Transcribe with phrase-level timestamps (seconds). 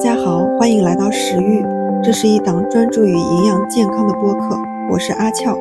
[0.00, 1.62] 大家好，欢迎来到食欲，
[2.02, 4.58] 这是一档专注于营养健康的播客，
[4.90, 5.54] 我是阿俏。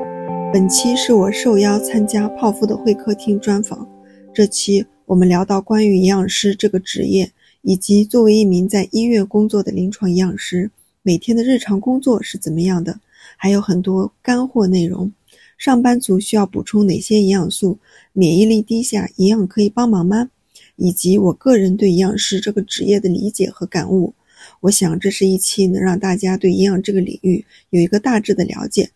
[0.53, 3.85] 本期是我受邀参加泡芙的会客厅专访，
[4.33, 7.29] 这期我们聊到关于营养师这个职业，
[7.63, 10.71] 以及作为一名在医院工作的临床营养师，
[11.01, 12.97] 每天的日常工作是怎么样的，
[13.35, 15.11] 还有很多干货内容。
[15.57, 17.77] 上班族需要补充哪些营养素？
[18.13, 20.29] 免疫力低下，营养可以帮忙吗？
[20.77, 24.13] 以及我个人对营养师这个职业的理解和感悟，
[24.61, 28.89] 我想这是一期能让大家对营养这个领域有一个大致的了解，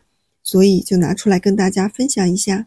[0.43, 2.65] 所以就拿出来跟大家分享一下。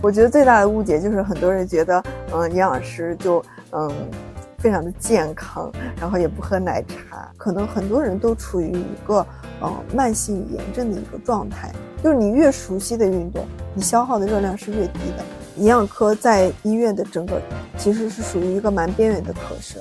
[0.00, 2.02] 我觉得最大的误解就是很多人觉得，
[2.32, 3.92] 嗯，营养师就嗯
[4.58, 9.26] 非常的健康，然后也不喝奶茶，可能很多人都处于一个
[9.60, 11.72] 嗯慢性炎症的一个状态，
[12.04, 13.44] 就是你越熟悉的运动，
[13.74, 15.24] 你消耗的热量是越低的。
[15.56, 17.40] 营养科在医院的整个
[17.76, 19.78] 其实是属于一个蛮边缘的科室。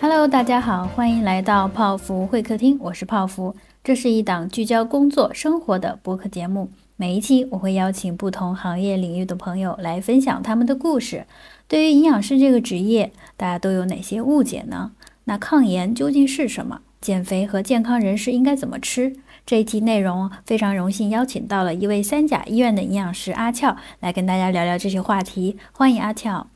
[0.00, 3.54] Hello，大家好，欢迎来到泡芙会客厅，我是泡芙。
[3.84, 6.70] 这是一档聚焦工作生活的播客节目。
[6.96, 11.26] 每一期我会邀请不同行业领域的朋友来分享他们的故事。
[11.68, 14.92] 对于营养师这个职业，大家都有哪些误解呢？
[15.24, 16.80] 那抗炎究竟是什么？
[17.00, 19.14] 减肥和健康人士应该怎么吃？
[19.46, 25.58] 这一期内容非常荣幸邀请到了一位三甲医院的营养师阿俏来跟大家聊聊这些话题。
[25.70, 26.46] 欢迎阿俏。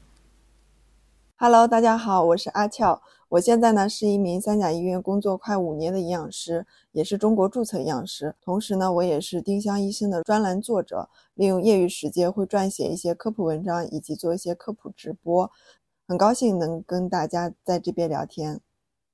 [1.37, 3.03] Hello，大家好，我是阿俏。
[3.29, 8.35] 我现在呢是一名三甲医院工作快五年的营养师，也是中国注册营养师。
[8.43, 15.51] 同时呢，我也是丁香医生的专栏作者，利用业余时间会撰写一些科普文章，以及做一些科普直播。
[16.07, 18.61] 很高兴能跟大家在这边聊天。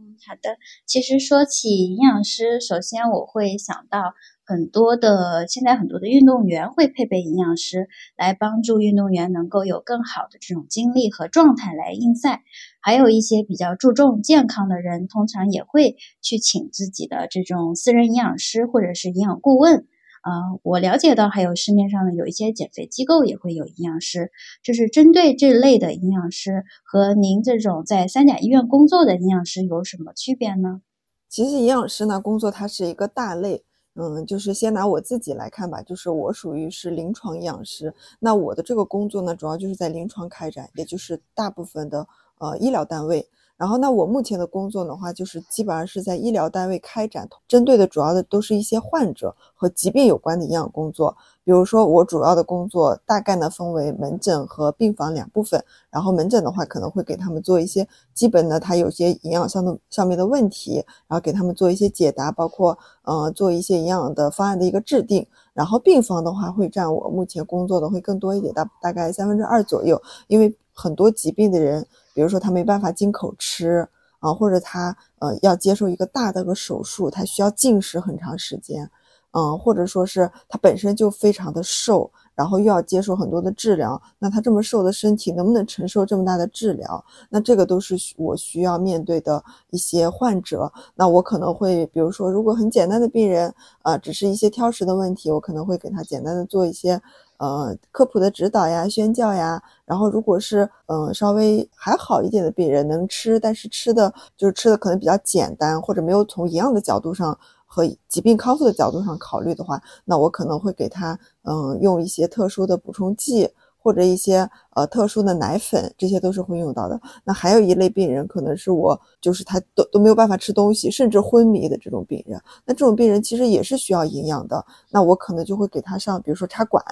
[0.01, 0.57] 嗯，好的。
[0.87, 4.13] 其实说起营养师，首先我会想到
[4.45, 12.43] 很多的，现在很多的运动员会配备营养师，来帮助运动员能够有更好的这种精力和状态来应赛。
[12.81, 19.87] 还有一些比较注重健康的人，通常也会去请自己的这种私人营养师或者是营养顾问。
[20.25, 30.81] 啊，我了解到还有市面上的有一些减肥机构也会有营养师，就是针对这类的营养师和您这种在三甲医院工作的营养师有什么区别呢？
[31.29, 33.65] 其实营养师呢工作它是一个大类，
[33.97, 42.07] 嗯，就是先拿我自己来看吧，就是我属于是临床营养师，那我的这个工作呢主要就是在临床开展，也就是大部分的
[42.39, 43.29] 呃医疗单位。
[43.57, 51.17] 然后，那我目前的工作的话，就是基本上是在医疗单位开展，针对的主要的都是一些患者和疾病有关的营养工作。
[51.45, 55.63] 比如说，我主要的工作大概呢分为门诊和病房两部分。
[55.91, 65.25] 然后门诊的话，可能会给他们做一些基本的，他有些营养上的上面的问题，然后给他们做一些解答，包括呃做一些营养的方案的一个制定。
[65.53, 71.87] 然后病房的话，会占我目前工作的会更多一点，大大概三分之二左右，因为很多疾病的人。
[72.13, 73.89] 比如说他没办法进口吃
[74.21, 78.89] 啊，或者他呃要接受一个大的个手术，他需要进食很长时间，
[79.33, 87.05] 嗯，或者说是他本身就非常的瘦，然后又要接受很多的治疗，那他这么瘦的身体能不能承受这么大的治疗？
[87.29, 90.73] 那这个都是我需要面对的一些患者。
[90.95, 93.53] 那我可能会，比如说如果很简单的病人
[93.83, 97.03] 啊，只是一些挑食的问题，我可能会给他简单的做一些。
[97.39, 107.37] 呃，科普的指导呀，宣教呀，然后如果是嗯稍微还好一点的病人能吃，但是吃的就是吃的可能比较简单，或者没有从营养的角度上
[107.67, 116.99] 和疾病康复的角度上考虑的话，那我可能会给他嗯用一些特殊的补充剂或者一些呃特殊的奶粉，这些都是会用到的。
[117.25, 126.83] 那还有一类病人，可能是我就是他都都没有办法吃东西，甚至昏迷的这种病人，那这种病人其实也是需要营养的，那我可能就会给他上，比如说插管。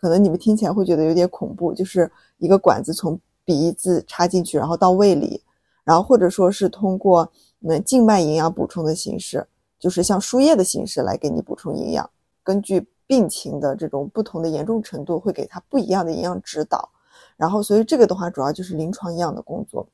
[0.00, 5.42] 可能你们听起来会觉得有点恐怖，就是一个管子从鼻子插进去，然后到胃里，
[5.84, 9.46] 然后或者说是通过那静脉营养补充的形式，
[9.78, 12.08] 就是像输液的形式来给你补充营养。
[12.42, 16.88] 根据病情的这种不同的严重程度，会给他不一样的营养指导。
[17.36, 19.86] 然后，所以这个的话，主要就是临床营养的工作。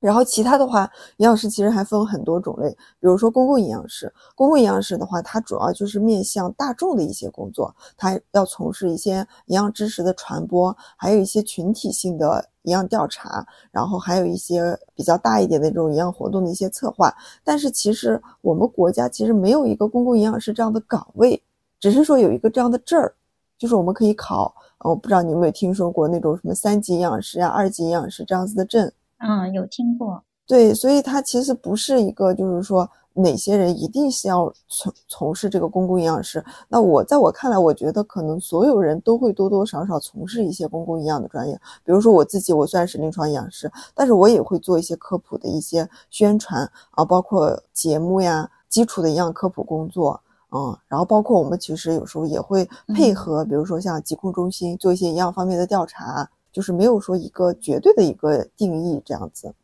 [0.00, 4.12] 然后其他的话，营养师其实还分很多种类，比如说公共营养师。
[4.36, 9.16] 公共营养师的话，它主要就是面向大众的一些工作，它要从事一些
[9.46, 17.12] 营养知识的传播，还有一些群体性的营养调查，然后还有一些比较大一点的这种营养活动的一些策划。
[17.42, 21.42] 但是其实我们国家其实没有一个公共营养师这样的岗位，
[21.80, 23.12] 只是说有一个这样的证儿，
[23.58, 24.54] 就是我们可以考。
[24.80, 28.92] 我不知道你有没有听说过那种什么三级营养师呀、二级营养师这样子的证。
[29.18, 30.22] 嗯，有听过。
[30.46, 36.42] 对，所以它其实不是一个，就是说哪些人一定是要从从事这个公共营养师？
[36.68, 41.54] 那我在我看来，我觉得可能所有人都会多多少少从事一些公共营养的专业。
[41.84, 46.62] 比如说我自己，我虽然是临床营养师，但是我也会做一些科普的一些宣传
[46.92, 50.18] 啊，包括节目呀、基础的营养科普工作，
[50.52, 59.54] 嗯，然后包括我们其实有时候也会配合，比如说像疾控中心做一些营养方面的调查，就是没有说一个绝对的一个定义这样子。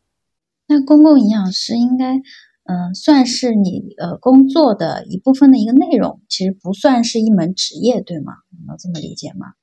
[0.67, 2.15] 那公共营养师应该，
[2.63, 8.33] 嗯，算是你呃工作的一部分的一个内容，其实不算是一门职业，对吗？
[8.67, 9.53] 能这么理解吗？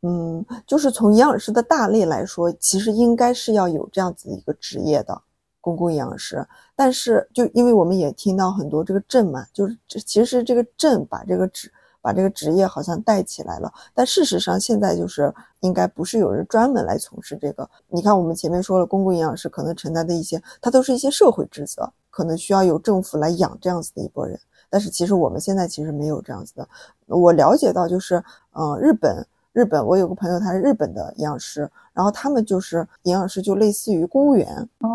[0.00, 5.20] 嗯，就是从营养师的大类来说，其实应该是要有这样子的一个职业的
[5.60, 6.46] 公共营养师。
[6.76, 11.72] 但是，就因为我们也听到很多这个证嘛，就是这其实这个证把这个职。
[12.08, 17.68] 把这个职业好像带起来了，但事实上现在就是应该不是有人专门来从事这个。
[17.88, 24.40] 你看，我们前面说了，公共营养师可能承担的一些，它都是一些社会职责，可能需要有政府来养这样子的一拨人。
[24.70, 26.66] 但是其实我们现在其实没有这样子的。
[27.08, 34.88] 我了解到就是，嗯，日本，日本，我有个朋友他是日本的营养师，然后他们就是营养师，就类似于公务员哦，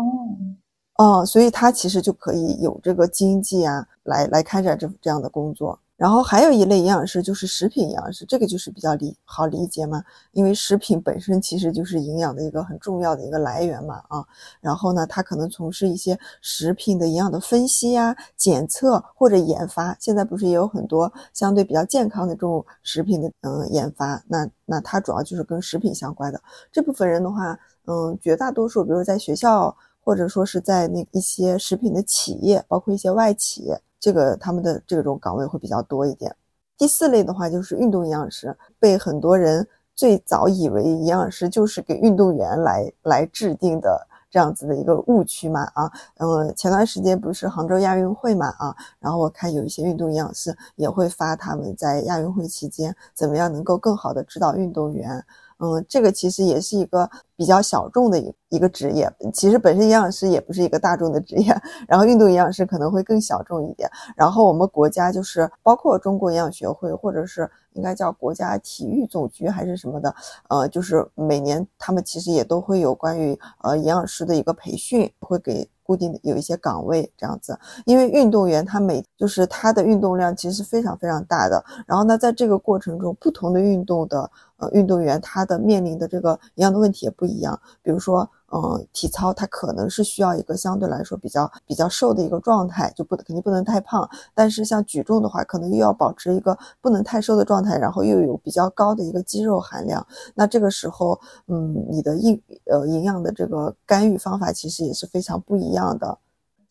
[0.96, 5.78] 哦，所以他其实就可以有这个经济啊，来来开展这这样的工作。
[5.96, 10.02] 然后还有一类营养师就是食品营养师，这个就是比较理好理解嘛，
[10.32, 14.24] 因为食品本身其实就是营养的一个很重要的一个来源嘛啊。
[14.60, 19.96] 然后呢，他可能从事一些食品的营养的分析呀、检测或者研发。
[20.00, 24.20] 现在不是也有很多相对比较健康的这种食品的嗯研发？
[24.26, 26.42] 那那他主要就是跟食品相关的
[26.72, 27.56] 这部分人的话，
[27.86, 33.72] 嗯，绝大多数，比如在学校或者说是在那一些食品的企业，包括一些外企。
[34.04, 36.36] 这个他们的这种岗位会比较多一点。
[36.76, 55.24] 第四类的话就是运动营养师，被很多人最早以为营养师就是给运动员来来制定的这样子的一个误区嘛啊，嗯，前段时间不是杭州亚运会嘛啊，然后我看有一些运动营养师也会发他们在亚运会期间怎么样能够更好的指导运动员。
[55.58, 59.10] 嗯，这个其实也是一个比较小众的一一个职业。
[59.32, 61.54] 其实本身营养师也不是一个大众的职业，
[61.86, 63.88] 然后运动营养师可能会更小众一点。
[64.16, 70.14] 然后我们国家就是包括中国营养学会，或者是应该叫国家体育总局还是什么的，
[70.48, 77.58] 呃，就是每年他们其实也都会有关于呃营养师的一个培训，会给固定的有一些岗位这样子。
[77.84, 81.62] 因为运动员他每就是他的运动量其实是非常非常大的。
[81.86, 84.30] 然后呢，在这个过程中，不同的运动的。
[84.56, 87.58] 呃，运动员他的面临的这个营养的问题也不一样。
[87.82, 94.08] 比如说，嗯，体操他可能是需要一个相对来说比较比较瘦的一个状态，就不肯定不能太胖。
[94.32, 100.06] 但是像举重的话，可能又要保持一个不能太瘦的状态，然后又有比较高的一个肌肉含量。
[100.34, 106.16] 那这个时候，嗯，你的营呃营养的这个干预方法其实也是非常不一样的。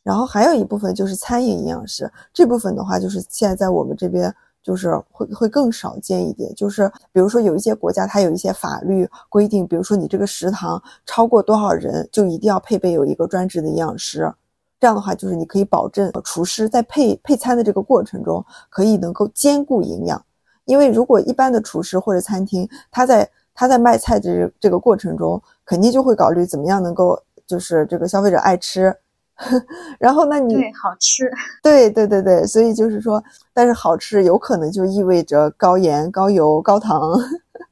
[0.03, 4.33] 然后还有一部分就是餐饮营养师，这部分的话就是现在在我们这边。
[4.63, 14.33] 就是会会更少见一点，就是比如说有一些国家它有一些法律规定，比如说你这个食堂超过多少人就一定要配备有一个专职的营养师，
[14.79, 20.23] 这样的话就是你可以保证厨师在配配餐的这个过程中可以能够兼顾营养，
[20.63, 28.95] 因为如果一般的厨师或者餐厅他在他在卖菜这这个过程中肯定就会考虑怎么样能够就是这个消费者爱吃。
[29.99, 31.29] 然后，那你对好吃，
[31.63, 37.01] 对对对对，所以就是说，但是好吃有可能就意味着高盐、高油、高糖，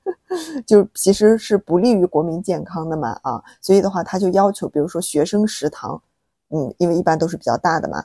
[0.65, 6.01] 就其实是不利于国民健康的嘛啊，所以的话，他就要求，比如说学生食堂，
[6.49, 8.03] 嗯，因为一般都是比较大的嘛。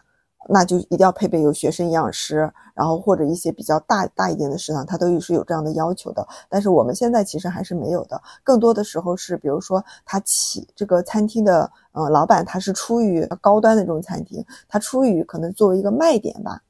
[0.48, 6.26] 那就一定要配备有学生营养师，然后或者一些比较大大一点的食堂，它都是有这样的要求的。
[6.48, 16.62] 但是我们现在其实还是没有的，更多的时候是，比如说他起这个餐厅的，呃，老板他是出于高端的这种餐厅，他出于可能作为一个卖点吧，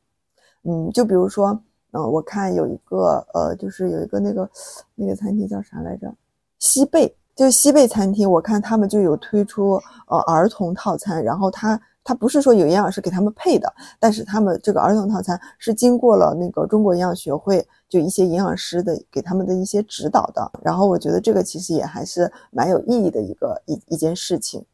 [0.63, 1.59] 嗯，就比如说，
[1.93, 4.51] 嗯，我看有一个，呃，就是有一个那个
[4.95, 6.13] 那个餐厅叫啥来着？
[6.59, 11.79] 西贝，就西贝餐厅，我看他们就有推出呃儿童套餐，然后他。
[12.07, 20.49] 他不是说有营养师给他们配的，但是他们这个儿童套餐是经过了那个中国营养学会就一些营养师的给他们的一些指导的。
[20.63, 24.65] 然后我觉得这个其实也还是蛮有意义的一个一一件事情。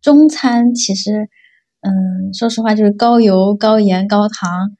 [0.00, 1.28] 中餐其实，
[1.82, 4.70] 嗯，说实话就是高油、高盐、高糖，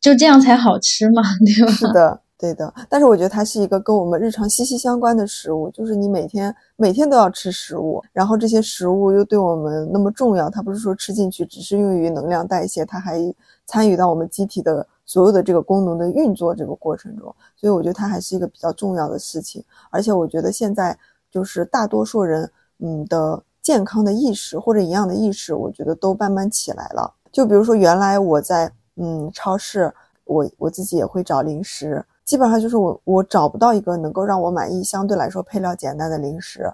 [0.00, 1.72] 就这样才好吃嘛，对吧？
[1.72, 2.22] 是的。
[2.38, 13.18] 对的，但是我觉得它是一个跟我们日常息息相关的食物，就是你每天每天都要吃食物，然后这些食物又对我们那么重要，它不是说吃进去只是用于能量代谢，它还
[13.66, 19.64] 参与到我们机体的所有的这个功能的运作这个过程中，所以我觉得它还是一个比较重要的事情。
[19.90, 20.96] 而且我觉得现在
[21.32, 27.12] 就是大多数人，嗯的健康的意识或者营养的意识，我觉得都慢慢起来了。
[27.32, 29.92] 就比如说原来我在嗯超市，
[30.24, 36.70] 我我自己也会找零食，基本上就是我我找不到一个能够让我满意、相对来说配料简单的零食。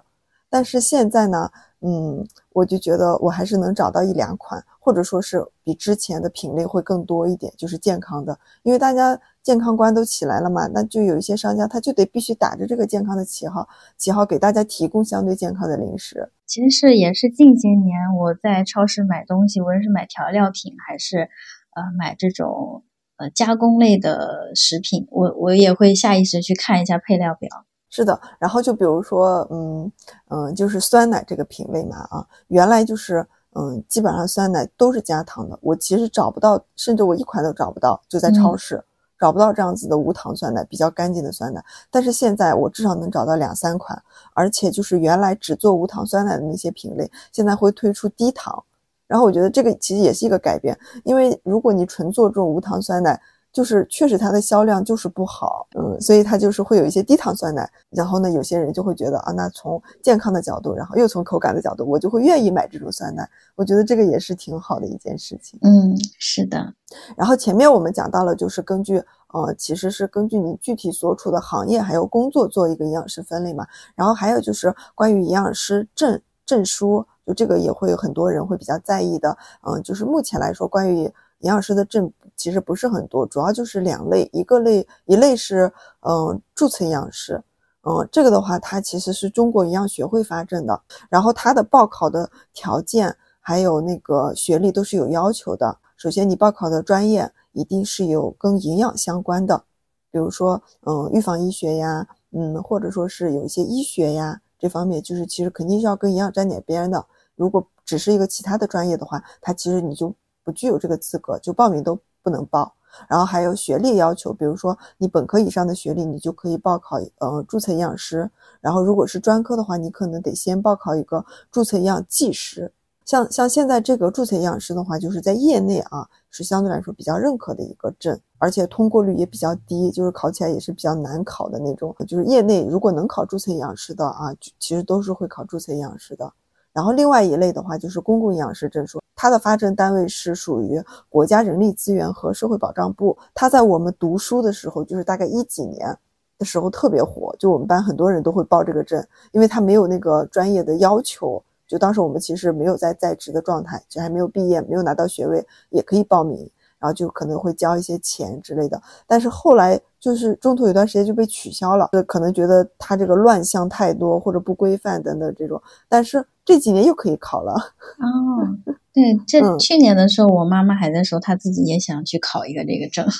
[0.49, 13.65] 但是现在呢，嗯，我就觉得我还是能找到一两款，或者说是比之前的品类会更多一点，就是健康的，因为大家健康观都起来了嘛，那就有一些商家他就得必须打着这个健康的旗号，
[13.97, 16.29] 旗号给大家提供相对健康的零食。
[16.45, 21.29] 其实是也是近些年我在超市买东西，无论是买调料品还是
[21.75, 22.83] 呃买这种
[23.17, 27.49] 呃加工类的食品，我我也会下意识去看一下配料表。
[27.89, 29.89] 是的，然后就比如说，嗯
[30.27, 38.83] 嗯，就是酸奶这个品类嘛，啊，原来就是嗯，基本上酸奶都是加糖的，我其实找不到，甚至我一款都找不到，就在超市
[39.17, 41.63] 找不到这样子的无糖酸奶，比较干净的酸奶。
[41.89, 43.97] 但是现在我至少能找到两三款，
[44.33, 48.61] 而且就是原来只做无糖酸奶的那些品类，现在会推出低糖。
[49.07, 53.19] 然后我觉得这个其实也是一个改变，因为如果你纯做这种无糖酸奶。
[53.55, 57.65] 就是确实它的销量就是不好，嗯，所以它就是会有一些低糖酸奶。
[57.89, 63.25] 然后呢，有些人就会觉得啊，那从健康的角度，然后又从口感的角度，我就会愿意买这种酸奶。
[63.55, 65.57] 我觉得这个也是挺好的一件事情。
[65.63, 66.73] 嗯，是的。
[67.15, 73.65] 然后前面我们讲到了，就是根据呃，其实是根据你具体所处的行业还有工作做一个营养师分类嘛。
[73.95, 79.37] 然后还有就是关于营养师证证书，就这个也会有很多人会比较在意的。
[79.61, 81.03] 嗯，就是目前来说，关于
[81.39, 82.11] 营养师的证。
[82.37, 87.41] 其实不是很多，主要就是两类，一个类一类是嗯注册营养师，
[87.83, 95.77] 嗯这个的话它其实是中国营养学会发证的，然后它的报考的条件还有那个学历都是有要求的。
[95.95, 99.63] 首先你报考的专业一定是有跟营养相关的，
[100.11, 107.05] 比如说嗯预防医学呀，嗯或者说是有一些医学呀这方面，就是其实肯定是要跟营养沾点边的。
[107.35, 110.13] 如果只是一个其他的专业的话，它其实你就
[110.43, 111.99] 不具有这个资格，就报名都。
[112.25, 112.73] 不能报，
[113.07, 118.27] 然后还有学历要求，比如说你本科以上的学历，你就可以报考呃注册营养师。
[118.59, 122.71] 然后如果是专科的话，你可能得先报考一个注册营养技师。
[123.05, 131.95] 像像现在这个注册营养师的话，就是在业内啊是相对来说比较认可的一个证，而且通过率也比较低，就是考起来也是比较难考的那种。
[132.07, 136.33] 就是业内如果能考注册营养师的啊，其实都是会考注册营养师的。
[136.75, 143.17] 然后另外一类的话就是公共营养师证书，它的发证单位是属于国家人力资源和社会保障部。
[143.33, 145.97] 它在我们读书的时候，就是大概一几年
[146.37, 149.01] 的时候特别火，就我们班很多人都会报这个证，
[149.31, 151.41] 因为它没有那个专业的要求。
[151.65, 156.51] 就当时我们其实没有在在职的状态，就还没有毕业，没有拿到学位，也可以报名。
[156.77, 165.59] 然后就可能会交一些钱之类的，但是后来就是中途有段时间就被取消了，就可能觉得他这个乱象太多或者不规范等等这种。
[165.89, 167.53] 但是这几年又可以考了。
[167.53, 168.47] 哦，
[168.93, 173.05] 对，这去年的时候，我妈妈还在说，她自己也想去考一个这个证。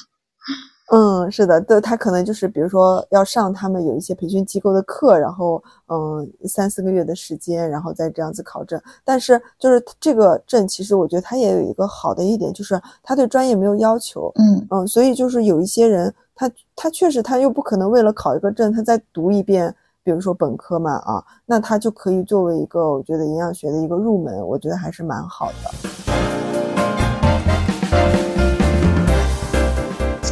[0.93, 8.79] 嗯，是的，对他可能就是比如说要上他们有一些培训机构的课，然后嗯三四个月的时间，然后再这样子考证。
[9.03, 14.31] 但是就是这个证，其实我觉得它也有一个好的一点，就是他对专业没有要求。
[14.35, 25.55] 嗯嗯，所以就是有一些人，他他确实他又不可能为了考一个证，他再读一遍，比如说本科嘛啊，那他就可以作为一个我觉得营养学的一个入门，我觉得还是蛮好的。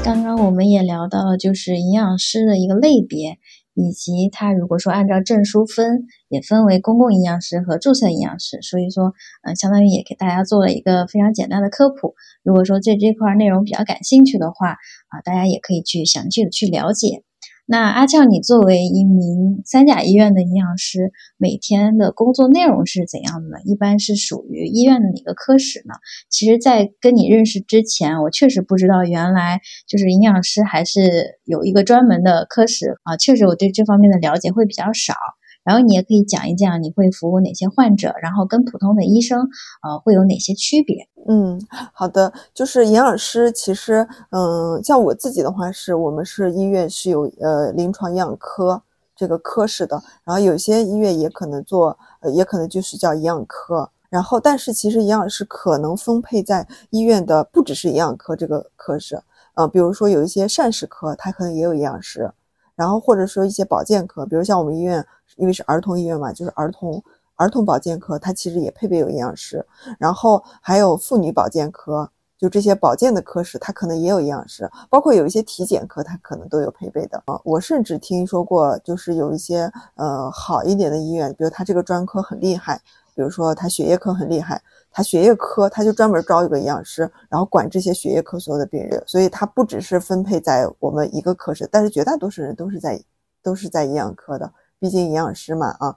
[0.03, 3.39] 刚刚我们也聊到了，就是营养师的一个类别，
[3.73, 8.61] 以及他如果说按照证书分，也分为公共营养师和注册营养师。
[8.61, 12.13] 所以说，嗯，相当于也给大家做了一个非常简单的科普。
[12.43, 14.73] 如果说对这块内容比较感兴趣的话，
[15.07, 17.23] 啊，大家也可以去详细的去了解。
[17.65, 23.55] 那阿俏，你作为一名三甲医院的营养师，每天的工作内容是怎样的呢？
[23.63, 25.93] 一般是属于医院的哪个科室呢？
[26.29, 33.15] 其实，在跟你认识之前，我确实不知道原来就是营养师还是有一个专门的科室啊。
[33.15, 35.13] 确实，我对这方面的了解会比较少。
[35.63, 39.39] 然后你也可以讲一讲你会服务哪些患者，然后跟普通的医生
[39.81, 41.07] 呃会有哪些区别？
[41.29, 41.57] 嗯，
[41.93, 48.83] 好的，就是营养师其实，嗯，像我自己的话，是我们是医院是有呃临床营养科
[49.15, 53.89] 这个科室的，然后有些医院也可能做，呃，也可能就是叫营养科。
[54.09, 62.29] 然后，但是其实营养师可能分配在医院的不只是营养科这个科室，呃，比如说有一些膳食科，它可能也有营养师，
[62.75, 65.05] 然后或者说一些保健科，比如像我们医院。
[65.37, 67.03] 因为是儿童医院嘛，就是儿童
[67.35, 69.65] 儿童保健科，它其实也配备有营养师，
[69.97, 77.39] 然后还有妇女保健科，就这些保健的科室，它可能也有营养师，包括有一些体检科，它可能都有配备的啊。
[77.43, 82.79] 我甚至听说过，就是有一些呃好一点的医院，比如他这个专科很厉害，
[83.15, 84.61] 比如说他血液科很厉害，
[84.91, 93.01] 他血液科他就专门招一个营养师，然后管这些血液科所有的病人，所以他不只是分配在我们一个科室，但是绝大多数人都是在
[93.41, 94.51] 都是在营养科的，
[94.83, 95.95] 毕竟营养师嘛啊。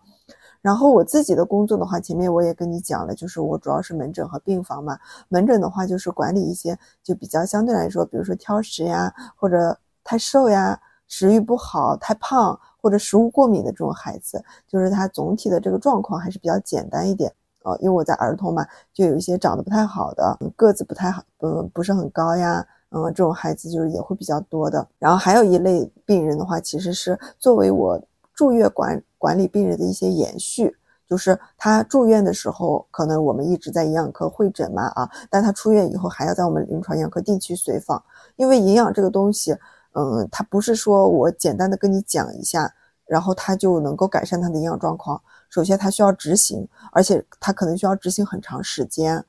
[0.62, 4.96] 然后我自己的工作的话，前面我也跟你讲了，就是我主要是门诊和病房嘛。
[5.26, 17.32] 门诊的话就是管理一些就比较相对来说，比如说挑食呀，或者太瘦呀，食欲不好、太胖或者食物过敏的这种孩子，就是他总体的这个状况还是比较简单一点
[17.64, 17.76] 哦。
[17.80, 24.86] 因为我在儿童嘛，就有一些长得不太好的，个子不太好，嗯，不是很高呀，嗯，这种孩子就是也会比较多的。
[25.00, 28.00] 然后还有一类病人的话，其实是作为我
[28.36, 29.02] 住院管。
[29.18, 30.76] 管理病人的一些延续，
[31.08, 38.00] 就是他住院的时候，可能我们一直在营养科会诊嘛啊，但他出院以后还要在我们临床营养科定期随访，
[38.36, 39.56] 因为营养这个东西，
[39.94, 42.72] 嗯，它不是说我简单的跟你讲一下，
[43.06, 45.20] 然后他就能够改善他的营养状况。
[45.48, 49.24] 首先他需要执行，而且他可能需要执行很长时间，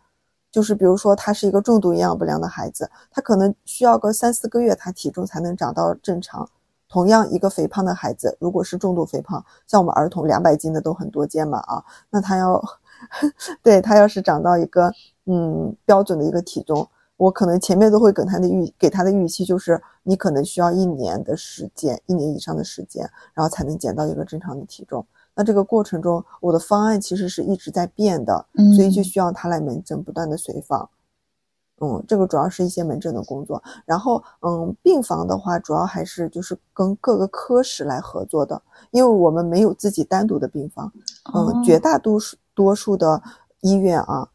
[0.52, 6.48] 就是比如说他是一个重度营养不良的孩子，他可能需要个三四个月，他体重才能长到正常。
[6.90, 12.62] 同样一个肥胖的孩子，如果是重度肥胖，像我们儿童两百斤的都很多见嘛啊，那他要，
[13.62, 14.92] 对他要是长到一个
[15.26, 25.06] 嗯标准的一个体重，我可能前面都会给他的预给他的预期就是你可能需要一年的时间，一年以上的时间，然后才能减到一个正常的体重。
[25.36, 30.90] 那这个过程中，我的方案其实是一直在变的，所以就需要他来门诊不断的随访。
[31.80, 40.92] 嗯，这个主要是一些门诊的工作，然后嗯，病房的话，主要还是就是跟各个科室来合作的，因为我们没有自己单独的病房，
[41.36, 43.22] 嗯，绝大多数多数的
[43.62, 44.28] 医院啊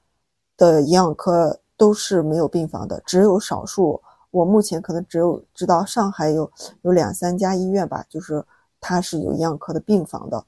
[0.56, 6.48] 的营养科都是没有病房的，只有少数，我目前可能只有知道上海有
[6.82, 8.44] 有两三家医院吧，就是
[8.80, 10.44] 它是有营养科的病房的，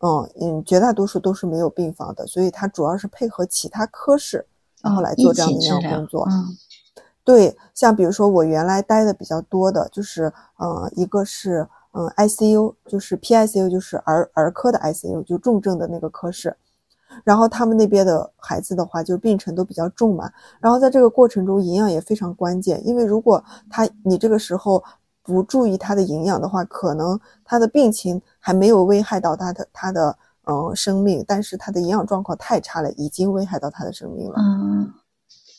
[0.00, 4.46] 嗯嗯，绝大多数都是没有病房的，所以它主要是配合其他科室。
[4.82, 6.46] 然后来做这样的营养工作，嗯，
[7.24, 16.56] 对，像比如说我原来待的比较多的，就是呃，一个是嗯 ICU，就是 PICU，就是儿儿科的 ICU，就重症的那个科室。
[17.24, 20.30] 然后他们那边的孩子的话，就病程都比较重嘛。
[20.60, 24.84] 然后在这个过程中，营养也非常关键，因为如果他你这个时候
[25.22, 30.16] 不注意他的营养的话，可能他的病情还没有危害到他的他的。
[30.50, 34.36] 嗯，生命，但是他的营养状况太差了，已经危害到他的生命了。
[34.38, 34.92] 嗯，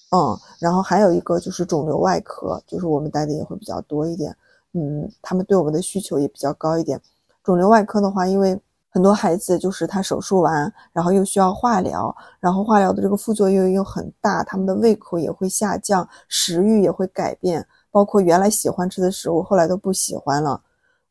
[0.10, 4.36] 嗯，然后还有一个就是肿瘤外科，就是我们待的也会比较多一点。
[4.74, 7.00] 嗯，他们对我们的需求也比较高一点。
[7.44, 20.60] 肿瘤外科的话，因为很多孩子就是他手术完，然后又需要化疗，然后化疗的这个副作用又很大，他们的胃口也会下降，食欲也会改变，包括原来喜欢吃的食物，后来都不喜欢了。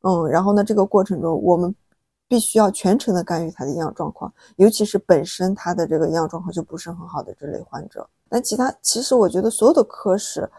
[0.03, 1.73] 嗯，然后呢，这个过程中我们。
[2.29, 8.09] 必须要全程的干预他的营养状况，尤其是本身他的这个营养状况就不是很好的这类患者。
[8.29, 10.51] 那其他其实我觉得所有的科室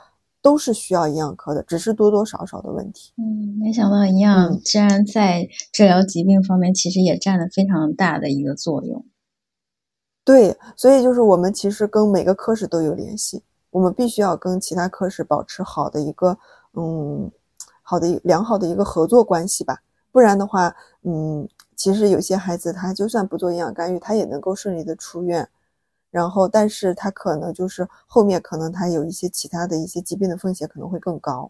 [0.41, 3.13] 都是需要营养科的，只是多多少少的问题。
[3.17, 9.05] 嗯，没想到营养竟然在治疗疾病方面其实也占了非常大的一个作用。
[10.25, 16.37] 对，所以就是我们其实跟每个科室都有联系，我们必须要跟其他科室保持好的一个
[16.73, 17.29] 嗯
[17.83, 19.79] 好的良好的一个合作关系吧。
[20.11, 21.47] 不然的话，嗯，
[21.79, 25.47] 其实有些孩子他就算不做营养干预，他也能够顺利的出院。
[26.11, 31.49] 然后，但是他可能就是后面可能他有一些其他的一些疾病的风险可能会更高。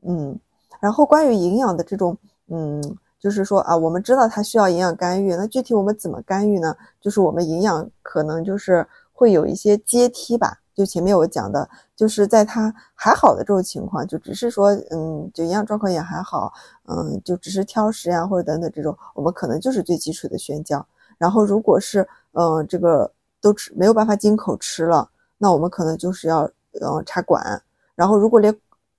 [0.00, 0.38] 嗯，
[0.80, 2.82] 然后关于营养的这种，嗯，
[3.18, 6.74] 就是说啊，我们知道他需要营养干预，那具体我们怎么干预呢？
[6.98, 10.62] 就是我们营养可能就是会有一些阶梯吧。
[10.78, 16.52] 就前面我讲的，就是在他还好的这种情况，就只是说，嗯，就营养状况也还好，
[16.86, 20.86] 嗯，就只是挑食呀或者等等这种，我们可能就是最基础的宣教。
[21.18, 23.10] 然后如果是，嗯，这个
[23.40, 26.44] 都吃没有办法经口吃了，那我们可能就是要，
[26.80, 27.60] 嗯，插管。
[27.96, 28.56] 然后如果连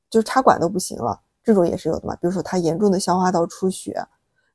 [0.09, 2.13] 就插管都不行了，这种也是有的嘛。
[2.17, 4.05] 比如说他严重的消化道出血。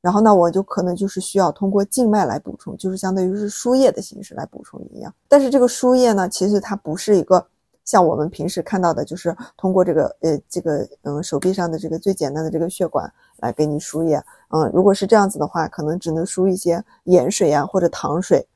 [0.05, 5.11] 然后那我就可能就是需要通过静脉来补充，就是相当于是输液的形式来补充营养。
[5.27, 7.43] 但是这个输液呢，其实它不是一个
[7.87, 14.23] 像我们平时看到的，就是通过这个呃这个嗯手臂上的这个最简单的这个血管来给你输液。
[14.51, 18.47] 嗯，如果是这样子的话，可能只能输一些盐水呀或者糖水，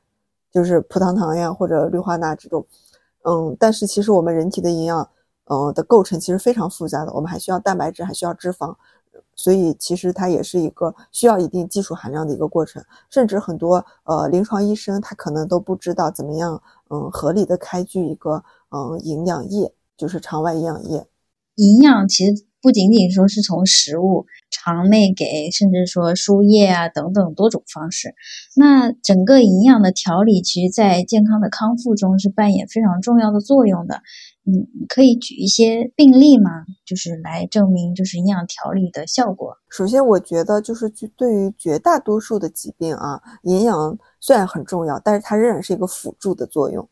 [0.51, 2.63] 就是葡萄糖呀或者氯化钠这种。
[3.23, 5.09] 嗯，但是其实我们人体的营养
[5.45, 8.75] 嗯的构成其实非常复杂的，我们还需要蛋白质，还需要脂肪。
[9.35, 21.05] 所以其实它也是一个需要一定技术含量的一个过程，甚至很多呃临床医生他可能都不知道怎么样嗯合理的开具一个嗯营养液，就是肠外营养液。
[21.55, 28.15] 营养其实不仅仅说是从食物、肠内给，甚至说输液啊等等多种方式。
[28.55, 34.01] 那整个营养的调理，其实在健康的康复中是扮演非常重要的作用的。
[34.49, 36.65] 嗯，可以举一些病例吗？
[36.85, 39.55] 就是来证明就是营养调理的效果。
[39.69, 46.89] 首先，我觉得就是对于绝大多数的疾病啊，营养虽然很重要，但是它仍然是一个辅助的作用，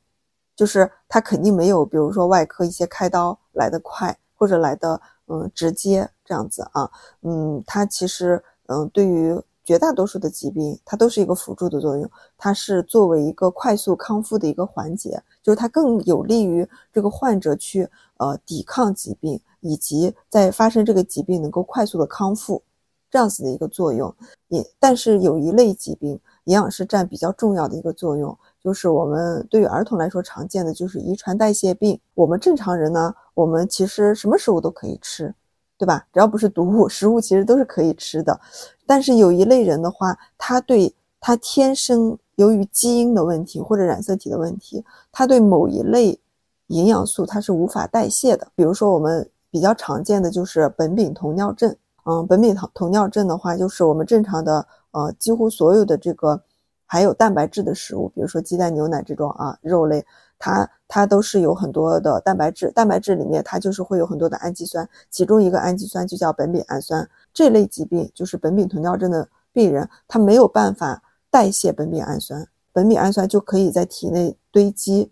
[0.55, 6.87] 就是它肯定没有比如说外科一些开刀来得快或者来的嗯直接这样子啊。
[7.23, 9.41] 嗯，它其实嗯对于。
[9.67, 22.63] 绝大多数的疾病，它都是一个辅助的作用，它是作为一个快速康复的一个环节，就是它更有利于这个患者去呃抵抗疾病，以及在发生这个疾病能够快速的康复，
[23.11, 24.15] 这样子的一个作用。
[24.47, 26.11] 也但是有一类疾病，
[26.45, 31.99] 营养是占比较重要的一个作用，就是我们对于儿童来说常见的就是遗传代谢病。
[32.15, 35.35] 我们正常人呢，我们其实什么食物都可以吃。
[35.77, 36.05] 对吧？
[36.11, 38.39] 只要不是毒物，食物其实都是可以吃的。
[38.85, 46.19] 但是有一类人的话，他对他天生由于基因的问题或者染色体的问题，他对某一类
[46.67, 48.47] 营养素他是无法代谢的。
[48.55, 51.75] 比如说我们比较常见的就是苯丙酮尿症。
[52.05, 56.41] 嗯，苯丙酮酮尿症的话，就是我们正常的呃几乎所有的这个
[56.85, 60.03] 含有蛋白质的食物，比如说鸡蛋、牛奶这种啊肉类。
[60.39, 67.07] 它它都是有很多的蛋白质，蛋白质里面它就是会有很多的氨基酸，其中一个氨基酸就叫苯丙氨酸。
[67.33, 75.11] 这类疾病就是苯丙酮尿症的病人，他没有办法代谢苯丙氨酸，苯丙氨酸就可以在体内堆积，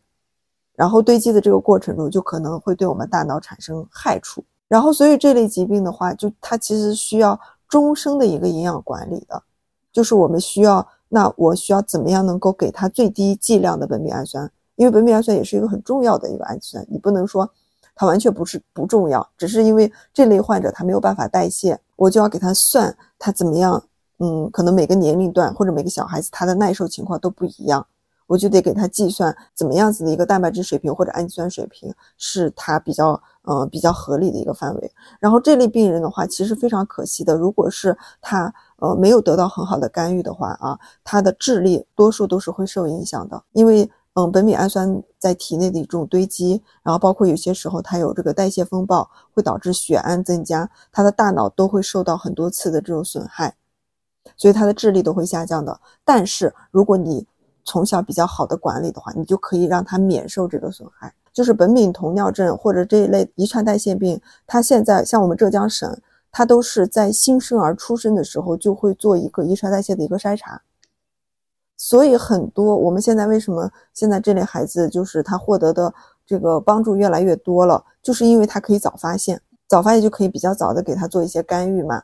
[0.75, 4.43] 然后堆积的这个过程中就可能会对我们大脑产生害处。
[4.67, 9.41] 然后所以这类疾病的话，就它其实需要终生的一个营养管理的，
[9.91, 14.51] 就是我们需要，那我需要怎么样能够给他最低剂量的苯丙氨酸？
[14.75, 17.49] 因为苯丙氨酸也是一个很重要的一个氨基酸，你不能说
[17.95, 23.81] 它完全不是不重要，只是因为这类患者他没有办法代谢，我就要给他算他怎么样，
[24.19, 27.87] 嗯，可能每个年龄段或者每个小孩子他的耐受情况都不一样，
[28.27, 34.91] 我就得给他计算怎么样子的一个蛋白质水平或者氨基酸水平是他比较呃比较合理的一个范围。
[35.21, 43.89] 然后这类病人的话，其实非常可惜的，如果是他呃没有得到很好的干预的话啊，他的智力多数都是会受影响的，因为。
[44.15, 53.55] 嗯，苯丙氨酸在体内的一种堆积，然后包括有些时候它有这个代谢风暴，会导致血氨增加，他的大脑都会受到很多次的这种损害，
[54.37, 55.77] 所以他的智力都会下降的。
[56.05, 57.27] 但是如果你
[57.65, 61.13] 从小比较好的管理的话，你就可以让他免受这个损害。
[61.33, 65.93] 就是苯丙酮尿症或者这一类遗传代谢病，它现在像我们浙江省，
[66.31, 70.61] 它都是在新生儿出生的时候就会做一个遗传代谢的一个筛查。
[71.77, 75.93] 所以很多我们现在为什么现在这类孩子就是他获得的
[76.25, 82.03] 这个帮助越来越多了，就是因为他可以早发现，早发现就可以比较早的给他做一些干预嘛。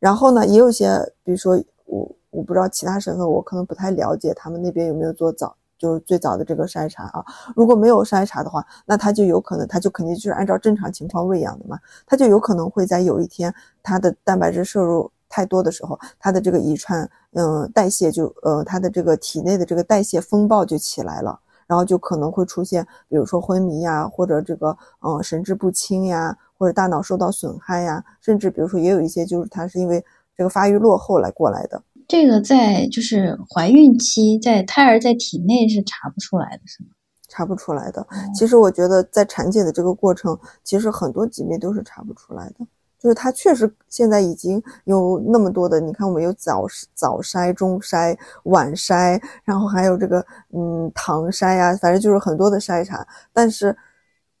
[0.00, 7.24] 然后呢，也有些比如说我我不知道其他省份，我可能不太了解他们那边有没有做早就是最早的这个筛查啊。
[7.54, 15.10] 如果没有筛查的话，那他就有可能他就肯定就是按照正常情况喂养的嘛，他就有可能会在有一天他的蛋白质摄入。
[15.28, 30.04] 太多的时候，他的这个遗传，嗯，代谢就，呃，他的这个体内的这个代谢风暴就起来了，然后就可能会出现，比如说昏迷呀，或者这个，嗯，神志不清呀，或者大脑受到损害呀，甚至比如说也有一些就是他是因为
[30.36, 31.82] 这个发育落后来过来的。
[32.06, 36.88] 这个在就是怀孕期，在胎儿在体内是查不出来的，是吗？
[37.28, 38.06] 查不出来的。
[38.34, 42.66] 其实我觉得在产检的这个过程，其实很多疾病都是查不出来的。
[42.98, 53.76] 就是它确实现在已经有那么多的，你看我们有早早筛、中筛、晚筛，然后还有这个嗯糖筛呀，反正就是很多的筛查，但是，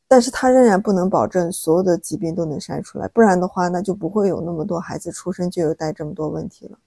[0.08, 6.78] 但是它仍然不能保证所有的疾病都能筛出来，不然的话，那就不会有那么多孩子出生就有带这么多问题了。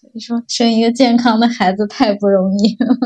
[0.00, 2.96] 所以说，生一个健康的孩子太不容易了。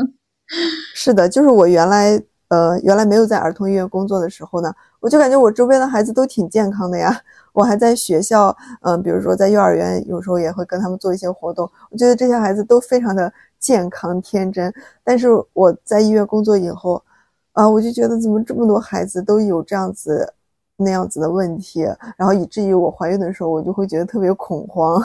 [0.93, 7.21] 是的，就是我原来呃原来没有在儿童医院工作的时候呢，我就感觉我周边的孩子都挺健康的呀。
[7.51, 11.69] 我还在学校，嗯，比如说在幼儿园，有时候也会跟他们做一些活动。
[11.91, 14.73] 我觉得这些孩子都非常的健康天真。
[15.03, 17.03] 但是我在医院工作以后，
[17.51, 20.33] 啊，我就觉得怎么这么多孩子都有这样子
[20.77, 21.83] 那样子的问题，
[22.17, 24.99] 然后以至于我怀孕的时候，我就会觉得特别恐慌。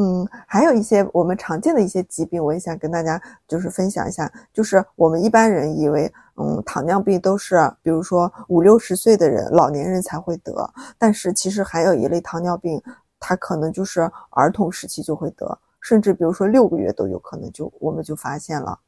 [0.00, 4.32] 嗯，还有一些我们常见的一些疾病，我也想跟大家就是分享一下。
[4.52, 12.80] 就是我们一般人以为，嗯，糖尿病都是比如说五六十岁的人、老年人才会得，但是其实还有一类糖尿病，
[13.18, 18.78] 它可能就是儿童时期就会得，甚至比如说六个月都有可能就我们就发现了。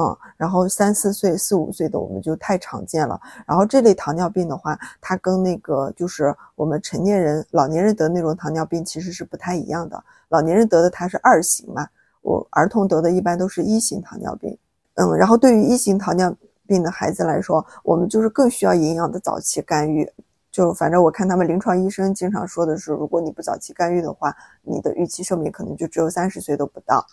[0.00, 3.20] 嗯，然后三四岁、四五岁的我们就太常见了。
[3.46, 10.02] 然后这类糖尿病的话，它跟那个就是我们成年人、老年人得那种糖尿病其实是不太一样的。
[10.30, 11.86] 老年人得的它是二型嘛，
[12.22, 14.56] 我儿童得的一般都是一型糖尿病。
[14.94, 16.34] 嗯，然后对于一型糖尿
[16.66, 20.10] 病的孩子来说，我们就是更需要营养的早期干预。
[20.50, 27.04] 就反正我看他们临床医生经常说的是，如果你不早期干预的话，你的预期寿命可能就只有三十岁都不到。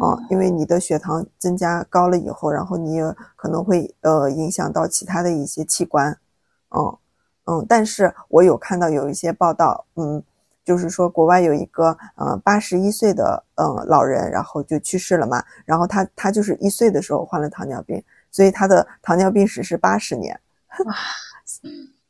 [0.00, 6.18] 哦，因为你的血糖增加高了以后，然后你也可能会呃影响到其他的一些器官，
[6.70, 6.98] 嗯
[7.44, 10.20] 嗯，但是我有看到有一些报道，嗯，
[10.64, 20.38] 就是说国外有一个呃八十一岁的嗯老人，然后就去世了嘛，然后他他就是一岁的时候患了糖尿病，所以他的糖尿病史是八十年，
[20.86, 20.94] 哇，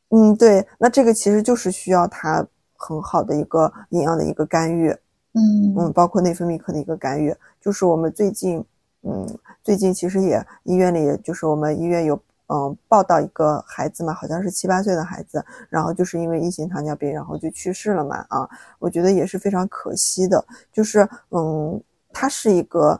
[0.09, 2.43] 嗯，对，那这个其实就是需要他
[2.75, 4.97] 很好的一个营养的一个干预。
[5.39, 8.63] 嗯嗯，包括内分泌科的一个干预，就是我们最近，
[9.03, 9.25] 嗯，
[9.63, 18.49] 最近其实也医院里，就是我们医院有，嗯，报道一个孩子嘛，好像是七八岁的孩子，然后就是因为一型糖尿病，然后就去世了嘛，啊，
[18.79, 22.99] 我觉得也是非常可惜的，就是，嗯，它是一个，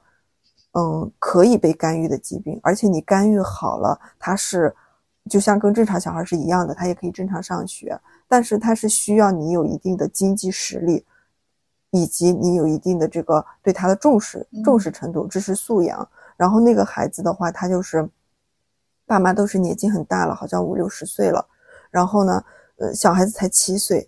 [0.73, 4.73] 嗯，可以被干预的疾病，而且你干预好了，它是，
[5.29, 11.03] 就像跟正常小孩是一样的，他也可以正常上学，但是它是需要你有一定的经济实力。
[11.91, 18.07] 以及你有一定的这个对他的重视重视程度、知识素养，然后那个孩子的话，他就是
[19.05, 21.45] 爸妈都是年纪很大了，好像五六十岁了，
[21.89, 22.43] 然后呢，
[22.77, 24.07] 呃，小孩子才七岁，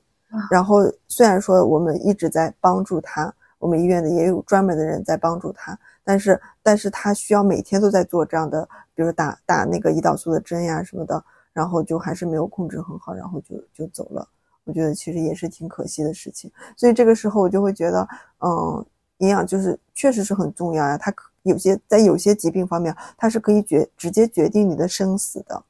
[0.49, 14.27] 然后虽然说我们一直在帮助他，我们医院的也有专门的人在帮助他，但是但是他需要每天都在做这样的，比如打打那个胰岛素的针呀什么的，然后就还是没有控制很好，然后就就走了。
[14.63, 18.07] 我觉得其实也是挺可惜的事情，所以这个时候我就会觉得，
[18.39, 18.85] 嗯，
[19.17, 20.97] 营养就是确实是很重要呀。
[20.97, 25.63] 它可有些在有些疾病方面，它是可以决直接决定你的生死的。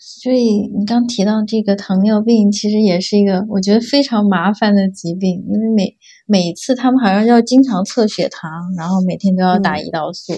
[0.00, 10.32] 所以你刚提到这个糖尿病，其实也是一个我觉得非常麻烦的疾病，因为每每次他们好像要经常测血糖，然后每天都要打胰岛素，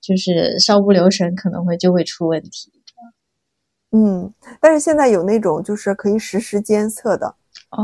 [0.00, 2.72] 就是稍不留神可能会就会出问题。
[3.92, 7.34] 嗯，但是现在有那种就是可以实时监测的。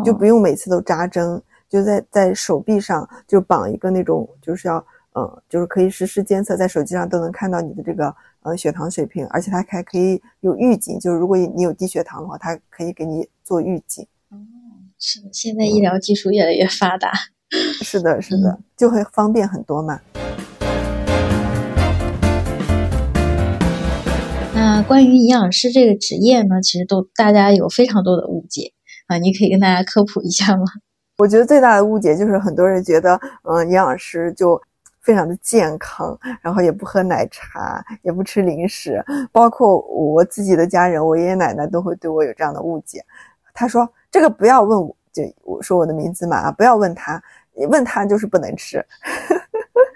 [0.05, 14.07] 就不用每次都扎针，就在在手臂上就绑一个那种，就是要，嗯，就是可以实时监测，在手机上都能看到你的这个呃血糖水平，而且它还可以有预警，就是如果你有低血糖的话，它可以给你做预警。
[14.31, 14.37] 哦，
[14.99, 17.13] 是的，现在医疗技术越来越发达。
[17.83, 20.01] 是的，是的，就会方便很多嘛。
[24.53, 28.73] 那关于营养师这个职业呢，其实都大家有非常多的误解。
[29.07, 30.65] 啊，你可以跟大家科普一下吗？
[31.19, 34.61] 我觉得最大的误解就是很多人觉得，嗯，营养师就
[35.01, 43.03] 非常的健康，然后也不喝奶茶，也不吃零食，包括我自己的家人，我爷爷奶奶都会对我有这样的误解。
[43.55, 47.23] 他说：“这个不要问我，就我说我的名字嘛，啊，不要问他，
[47.71, 48.85] 问他就是不能吃。”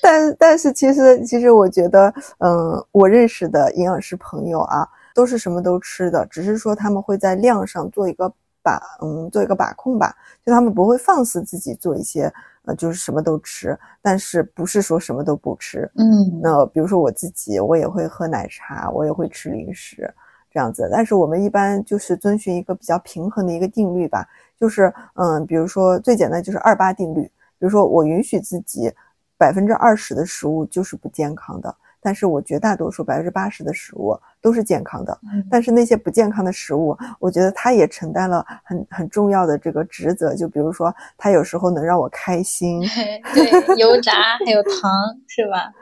[0.00, 8.32] 但但是其实其实我觉得，嗯，我认识的营养师朋友啊，都是什么都吃的，只是说他们会在量上做一个。
[8.62, 12.32] 把嗯做一个把控吧，就他们不会放肆自己做一些
[12.64, 20.08] 呃就是什么都吃，但是不是说什么都不吃，嗯，那比如说我自己我也会喝奶茶，我也会吃零食
[20.50, 27.22] 这样子，但是我们一般就是遵循一个比较平衡的一个定律吧，就是嗯比如说最简单就是二八定律，
[27.58, 28.92] 比如说我允许自己
[29.36, 31.74] 百分之二十的食物就是不健康的。
[32.04, 35.16] 但是我绝大多数百分之八十的食物都是健康的，
[35.48, 40.34] 但是那些不健康的食物，我觉得它也承担了很很重要的这个职责。
[40.34, 42.82] 就比如说，它有时候能让我开心，
[43.32, 44.12] 对，油炸
[44.44, 44.90] 还有糖
[45.28, 45.72] 是吧？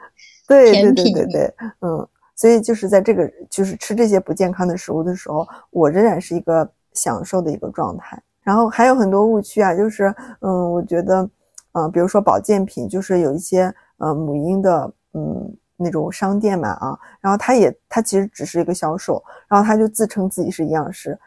[0.47, 8.21] 对对对对对，嗯，所以就是在这个就是吃这些不健康的食物的时候，我仍然是一个享受的一个状态。
[8.43, 11.27] 然后还有很多误区啊，就是嗯，我觉得
[11.71, 15.51] 嗯，比如说保健品，就是有一些呃母婴的嗯。
[15.81, 21.17] 那种商店嘛啊，然后他也他其实只是一个销售，然后他就自称自己是营养师，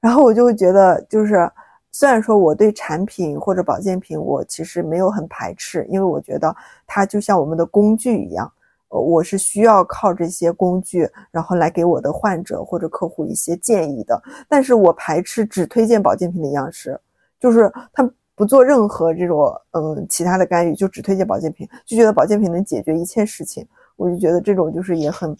[0.00, 1.50] 然后我就会觉得，就是
[1.90, 6.54] 虽然说我对产品或者保健品我其实没有很排斥，因为我觉得
[6.86, 8.50] 它就像我们的工具一样，
[8.88, 16.98] 呃我是需要靠这些工具，然后来给我的患者或者客户一些建议的，但是我排斥只推荐保健品的营养师，
[17.40, 23.66] 就是他不做任何这种嗯其他的干预，就只推荐保健品，就觉得保健品能解决一切事情。
[23.98, 25.36] 我就觉得这种就是也很，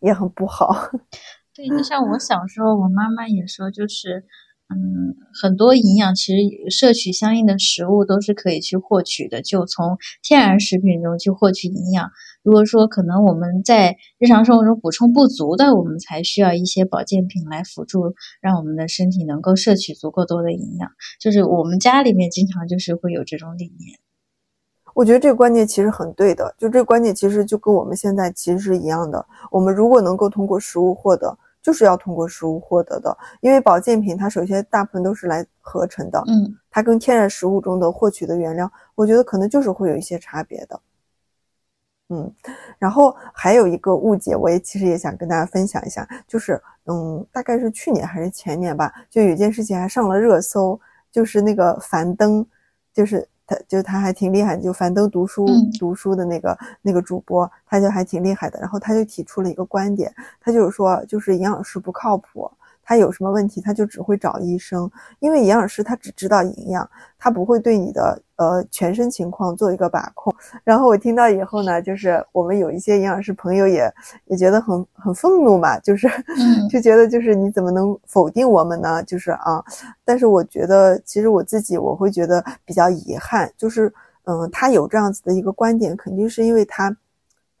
[0.00, 0.70] 也很不好。
[1.54, 4.24] 对，就像我小时候，我妈妈也说，就是，
[4.72, 12.10] 嗯，很多营养其实摄取相应的食物都是可以去获取的，就从天然食品中去获取营养。
[12.42, 20.90] 如果说可能我们在日常生活中补充不足的，我们才需要一些保健品来辅助，让我们的身体能够摄取足够多的营养。
[21.20, 23.98] 就是我们家里面经常就是会有这种理念。
[25.00, 29.24] 我觉得这个观念其实很对的，就这个观念其实就跟我们现在其实是一样的。
[29.50, 31.34] 我们如果能够通过食物获得。
[31.62, 40.80] 就是要通过食物获得的，因为保健品它首先大部分都是来合成的，嗯，它跟天然食物中的获取的原料，我觉得可能就是会有一些差别的，
[42.08, 42.34] 嗯，
[42.78, 50.80] 然后还有一个误解，我也其实也想跟大家分享一下，就是嗯，大概是去年还是前年吧，就有件事情还上了热搜，
[51.12, 52.42] 就是那个樊登，
[52.94, 53.28] 就是。
[53.50, 55.44] 他就他还挺厉害，就樊登读书
[55.76, 58.60] 读书的那个那个主播，他就还挺厉害的。
[58.60, 62.48] 然后他就提出了一个观点，他就是说，就是营养师不靠谱。
[62.90, 70.34] 他有什么问题，他就只会找医生，因为营养师他只知道营养，他不会对你的呃全身情况做一个把控。
[70.64, 73.88] 然后我听到以后呢，就是我们有一些营养师朋友也
[74.24, 76.08] 也觉得很很愤怒嘛，就是
[76.68, 79.00] 就觉得就是你怎么能否定我们呢？
[79.04, 79.64] 就是啊，
[80.04, 83.86] 但是我觉得其实我自己我会觉得比较遗憾，就是
[84.24, 86.96] 嗯，他有这样子的一个观点，肯定是因为他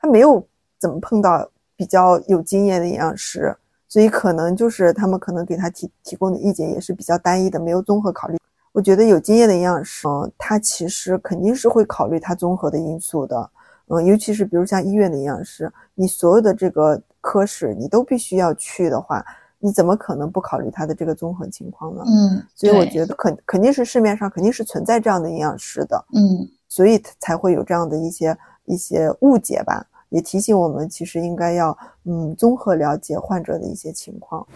[0.00, 0.44] 他没有
[0.80, 3.56] 怎么碰到比较有经验的营养师。
[3.90, 8.38] 所以可能就是他们可能给他提提供的意见也是比较单一的，没有综合考虑。
[8.70, 13.50] 我觉得有经验的营养师，嗯，他其实肯定是会考虑他综合的因素的，
[13.88, 19.26] 嗯，尤其是比如像医院的营养师，你所有的这个科室你都必须要去的话，
[19.58, 22.04] 你怎么可能不考虑他的这个综合情况呢？
[22.06, 29.84] 嗯，所以我觉得肯肯定是市面上肯定是存在这样的营养师的，嗯，所以才会有这样的一些一些误解吧。
[30.10, 34.46] 也提醒我们，其实应该要嗯综合了解患者的一些情况。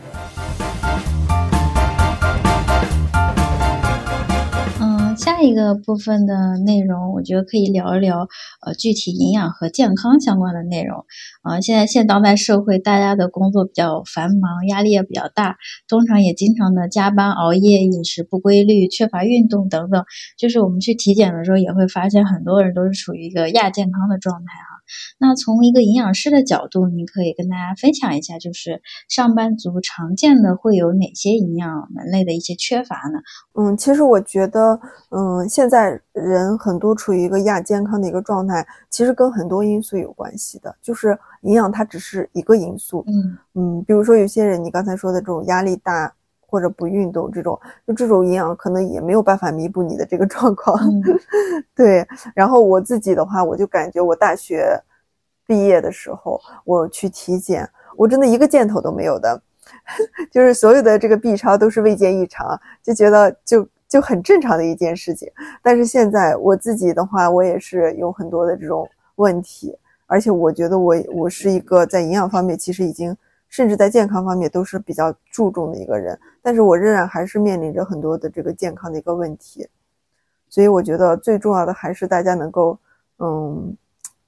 [4.80, 8.26] 嗯，下一个部分的内容，我觉得可以聊一聊
[8.66, 11.06] 呃具体营养和健康相关的内容。
[11.42, 15.56] 啊，现在现当代社会，大家的工作比较繁忙，压力也比较大，
[15.88, 20.04] 通常也经常的加班熬夜，饮食不规律，缺乏运动等等。
[20.36, 24.73] 就是我们去体检的时候，也会发现很多人都是处于一个亚健康的状态哈。
[25.18, 33.20] 那从一个营养师的角度，您可以跟大家分享一下，就是上班族常见的会有哪些营养门类的一些缺乏呢？
[33.54, 34.78] 嗯，其实我觉得，
[35.10, 43.04] 嗯，现在人很多处于一个亚健康的一个状态，其实跟很多因素有关系的，就是营养它只是一个因素。
[43.06, 46.12] 嗯嗯，比如说有些人，你刚才说的这种压力大
[46.54, 50.78] 或者不运动这种，就这种营养可能也没有办法弥补你的这个状况。
[51.74, 54.80] 对，然后我自己的话，我就感觉我大学
[55.48, 59.42] 毕业的时候，我去体检，我真的一个箭头都没有的，
[60.30, 65.28] 就是所有的这个 B 超都是未见异常，就觉得就就很正常的一件事情。
[65.60, 73.16] 但是现在我自己的话，我也是有很多的这种问题，而且我觉得我我是一个在营养方面其实已经，
[73.54, 79.64] 甚至在健康方面都是比较注重的一个人，但是我仍然还是面临着很多的这个健康的一个问题。
[80.48, 82.76] 所以我觉得最重要的还是大家能够，
[83.20, 83.72] 嗯，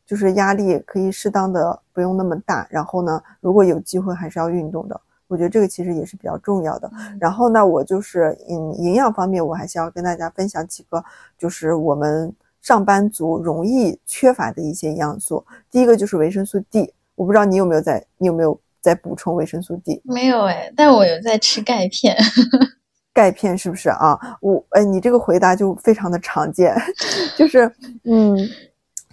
[0.07, 5.01] 就是压力可以适当的不用那么大，然后呢，如果有机会还是要运动的。
[5.27, 6.89] 我觉得这个其实也是比较重要的。
[7.19, 11.05] 然后呢，我就是嗯，营养方面我还是要跟大家分享几个，
[11.37, 15.45] 就是我们上班族容易缺乏的一些营养素。
[15.69, 18.57] 第一个就是维生素 D，我不知道你有没有在，你有没有
[18.87, 20.01] 在补充维生素 D？
[20.05, 22.17] 没有哎，但我有在吃钙片。
[23.13, 24.17] 钙片是不是啊？
[24.41, 26.73] 我哎，你这个回答就非常的常见，
[27.37, 27.69] 就是
[28.05, 28.37] 嗯，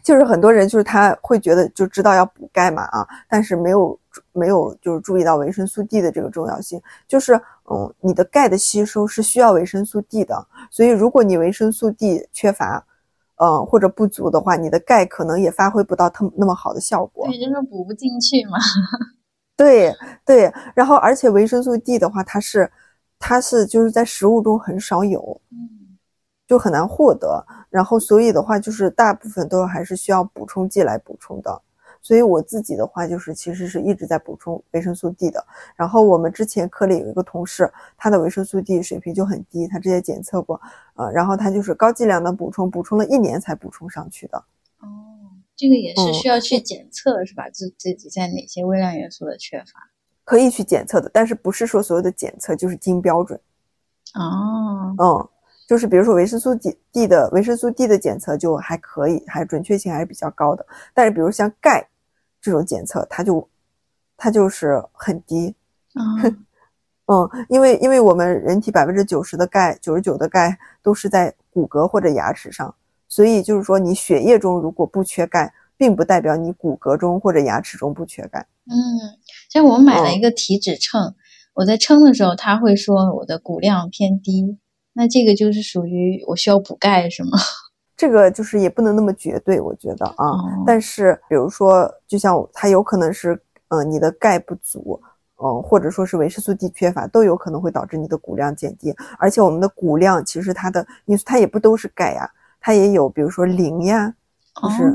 [0.04, 3.98] 就是很多人就是他会觉得就知道要补钙嘛啊，但是没有
[4.32, 6.80] 没有就是注意到维生素 D 的这个重要性。
[7.08, 7.34] 就是
[7.72, 12.86] 嗯，你的钙的吸收是需要维生素 D 的，所以如果你维生素 D 缺乏，
[13.38, 17.26] 嗯或者不足的话，你的钙可能也发挥不到它那么好的效果。
[17.28, 18.60] 对，就是补不进去嘛。
[19.56, 19.94] 对
[20.26, 22.72] 对，然后而且维生素 D 的话，它是。
[23.26, 25.98] 它是就是在食物中很少有，嗯，
[26.46, 27.42] 就很难获得。
[27.70, 31.62] 然后所以的话，就是大部分都还是需要补充剂来补充的。
[32.02, 35.42] 所以我自己的话，就是其实是一直在补充维生素 D 的。
[35.78, 40.60] 然后我们之前科里有一个同事，他的维生素 D 水平就很低，他之前检测过，
[40.96, 44.38] 呃，然后他就是高剂量的补充，补充了一年才补充上去的。
[44.82, 45.12] 哦，
[45.56, 47.50] 这个也是需要去检测是吧？
[47.50, 49.89] 自自己在哪些微量元素的缺乏？
[50.26, 53.39] 可以去检测的，但是不是说所有的检测就是金标准
[54.16, 54.96] 哦。
[54.98, 55.30] 嗯，
[55.68, 60.65] 就是比如说维生素 D D 的维生素 D 的检测就还可以，还准确性还是比较高的。
[60.94, 61.86] 但是比如像钙
[62.42, 63.48] 这种检测，它就
[64.15, 65.54] 它就是很低。
[65.96, 66.46] 嗯，
[67.08, 72.73] 嗯，因为因为我们人体百分之九十的钙，九十九的钙都是在骨骼或者牙齿上，
[73.14, 78.48] 所以就是说你血液中如果不缺钙，并不代表你骨骼中或者牙齿中不缺钙。
[78.66, 78.74] 嗯，
[79.52, 81.14] 像我买了一个体脂秤，
[81.54, 84.58] 我在称的时候，他会说我的骨量偏低，
[84.94, 87.38] 那这个就是属于我需要补钙是吗？
[87.96, 90.16] 这个就是也不能那么绝对，我觉得啊。
[90.18, 95.00] 哦但是比如说，就像它有可能是，嗯、你的钙不足，
[95.36, 98.92] 嗯、或者说是维生素 D 缺乏，都有可能会导致你的骨量减低。
[99.20, 102.28] 而且我们的骨量其实它的因素它也不都是钙呀，
[102.66, 104.16] 它也有比如说磷呀，
[104.56, 104.86] 就是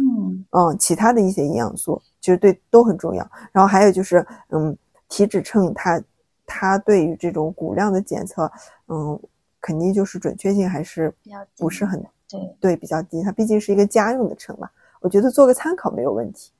[0.51, 3.31] 哦，嗯，其他的一些营养素，其实对都很重要。
[3.53, 4.75] 然后还有就是，嗯，
[5.07, 6.03] 体脂秤它
[6.47, 8.51] 它对于这种骨量的检测，
[8.87, 9.21] 嗯，
[9.61, 11.15] 肯定就是准确性还是
[11.59, 13.23] 不是很对，对比较低。
[13.23, 16.51] 它毕竟是一个家用的秤嘛，我觉得做个参考没有问题。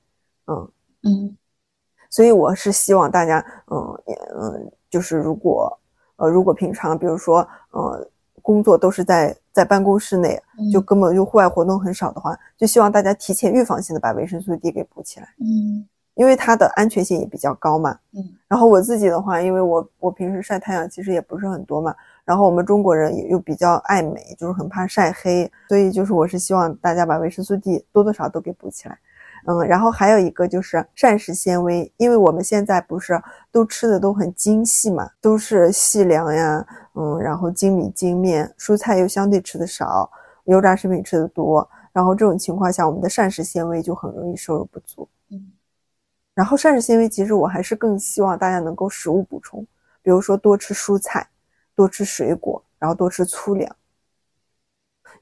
[0.45, 0.71] 嗯，
[1.03, 1.37] 嗯
[2.11, 5.75] 所以我是希望大家，嗯也嗯，就是如果
[6.17, 8.07] 呃如果平常比如说呃
[8.41, 10.41] 工作都是在在办公室内，
[10.71, 15.27] 就嗯根本就户外活动很少的话，就希望大家提前预防性的把维生素 D 给补起来。
[15.39, 15.85] 嗯
[16.15, 17.97] 因为它的安全性也比较高嘛。
[18.13, 21.93] 嗯然后我自己的话，因为我我平时晒太阳其实也不是很多嘛，
[22.23, 28.97] 然后我们中国人也又比较爱美，就是很怕晒黑，所以就是我是希望大家把维生素 D 多多少少都给补起来。
[29.49, 33.19] 嗯，然后还有一个就是膳食纤维，因为我们现在不是
[33.51, 40.07] 都吃的都很精细嘛，都是细粮呀，嗯，然后精米精面，蔬菜又相对吃的少，
[40.43, 45.09] 油炸食品吃的多，然后这种情况下，我们的膳食纤维就很容易摄入不足。
[45.31, 45.51] 嗯
[46.35, 49.65] 然后膳食纤维其实我还是更希望大家能够食物补充，
[50.03, 51.27] 比如说多吃蔬菜，
[51.75, 53.75] 多吃水果，然后多吃粗粮。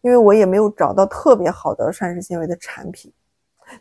[0.01, 3.11] 因为我也没有找到特别好的膳食纤维的产品，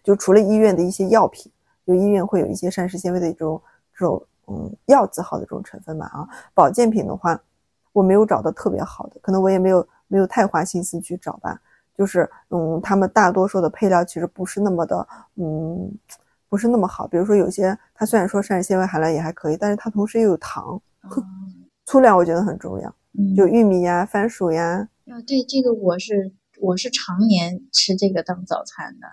[0.03, 1.51] 就除了医院的一些药品，
[1.87, 3.61] 就医院会有一些膳食纤维的这种
[3.95, 7.41] 这种嗯药字号的这种成分嘛啊，保健品的话
[7.93, 11.61] 我没有找到特别好的，可能我也没有没有太花心思去找吧。
[11.97, 15.07] 就是嗯，他们大多数的配料其实不是那么的
[15.37, 15.93] 嗯。
[16.49, 20.81] 不是那么好，比如说有些它虽然说膳食纤维含量也还可以，但是它同时又有糖，
[21.87, 29.07] 粗粮我觉得很重要，嗯，就玉米呀、番薯呀，啊，对这个我是我是常年吃这个当早餐的，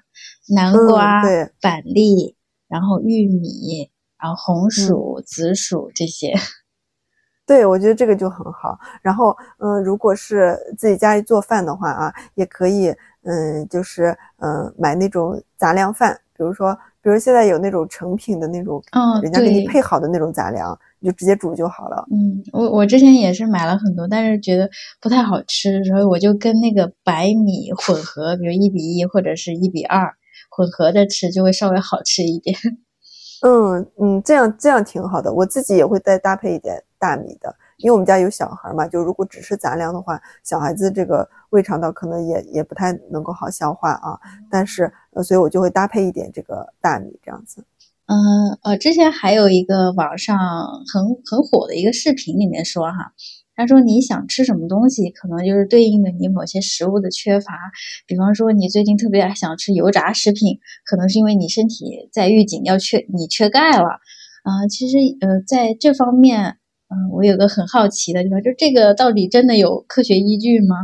[0.55, 2.35] 南瓜、嗯、对，板栗，
[2.67, 6.33] 然后玉米，然后红薯、嗯紫薯这些。
[7.45, 8.79] 对，我觉得这个就很好。
[9.01, 12.87] 然后，嗯，如果是自己家里做饭的话啊，也可以，
[13.23, 22.05] 嗯，就是嗯买那种杂粮饭，比如说，比如现在有那种成品的那种，哦人家给你配好的那种杂粮，你就直接煮就好了。
[22.09, 24.69] 嗯，我我之前也是买了很多，但是觉得
[25.01, 30.15] 不太好吃，所以我就跟那个白米混合，比如一比一或者是一比二
[30.49, 32.55] 混合着吃，就会稍微好吃一点。
[33.45, 35.33] 嗯嗯，这样这样挺好的。
[35.33, 44.19] 我自己也会再搭配一点大米的，因为我们家有小孩嘛，就如果只吃杂粮的话，小孩子这个胃肠道可能也也不太能够好消化啊。
[44.49, 47.63] 但是呃，所以我就会搭配一点这个大米这样子。
[48.05, 48.17] 嗯
[48.63, 50.37] 呃，之前还有一个网上
[50.91, 53.13] 很很火的一个视频里面说哈，
[53.55, 57.53] 他说你想吃什么东西，可能就是对应的你某些食物的缺乏。
[58.05, 63.99] 比方说你最近特别想吃油炸食品，可能是因为你身体在预警要缺你缺钙了。
[64.43, 66.57] 啊、其实呃在这方面，
[67.11, 70.75] 我有个很好奇的地方，就这个到底真的有科学依据吗？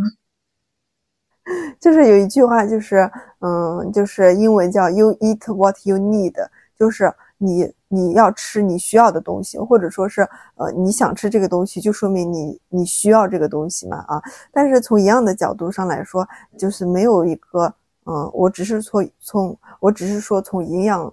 [1.80, 6.34] 就是有一句话，就是嗯，就是英文叫 “you eat what you need”，
[6.78, 10.22] 就是你你要吃你需要的东西，或者说是
[10.56, 14.22] 呃你想吃这个东西，就说明你你需要这个东西嘛啊。
[14.52, 17.74] 但是从一样的角度上来说，就是没有一个
[18.06, 21.12] 嗯，我只是从从我只是说从营养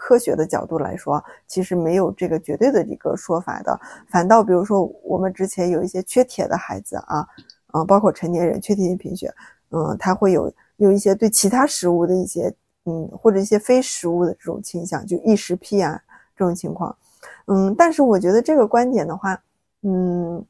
[0.00, 3.78] 科学的角度来说，其实没有这个绝对的一个说法的。
[4.08, 7.26] 反倒比如说我们之前有一些缺铁的孩子啊，
[7.74, 9.34] 嗯，包括成年人缺铁性贫血。
[9.70, 12.54] 嗯，他会有有一些对其他食物的一些
[12.86, 16.00] 嗯，或者一些非食物的这种倾向，就异食癖啊
[16.34, 16.96] 这种情况。
[17.46, 19.38] 嗯，但是我觉得这个观点的话，
[19.82, 20.42] 嗯，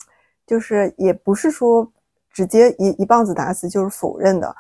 [0.47, 1.91] 就是也不是说
[2.31, 4.55] 直接一一棒子打死就是否认的。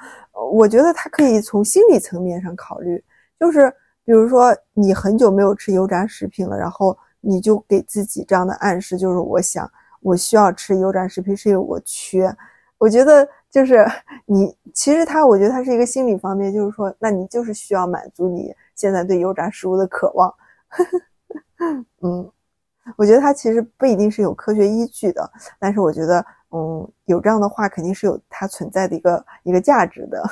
[0.52, 3.04] 我觉得他可以从心理层面上考虑，
[3.38, 3.72] 就是
[4.08, 12.34] 比如说你很久没有吃油炸食品了，然后你就给自己这样的暗示，就是我想我需要吃油炸食品是因为我缺。
[12.78, 13.86] 我觉得就是
[14.24, 20.34] 你，其实他，我觉得他是一个心理方面，就是说，那你就是需要满足你现在对油炸食物的渴望。
[22.00, 22.32] 嗯，
[22.96, 30.24] 我觉得它其实不一定是有科学依据的，但是我觉得，嗯，有这样的话肯定是有它存在的一个一个价值的。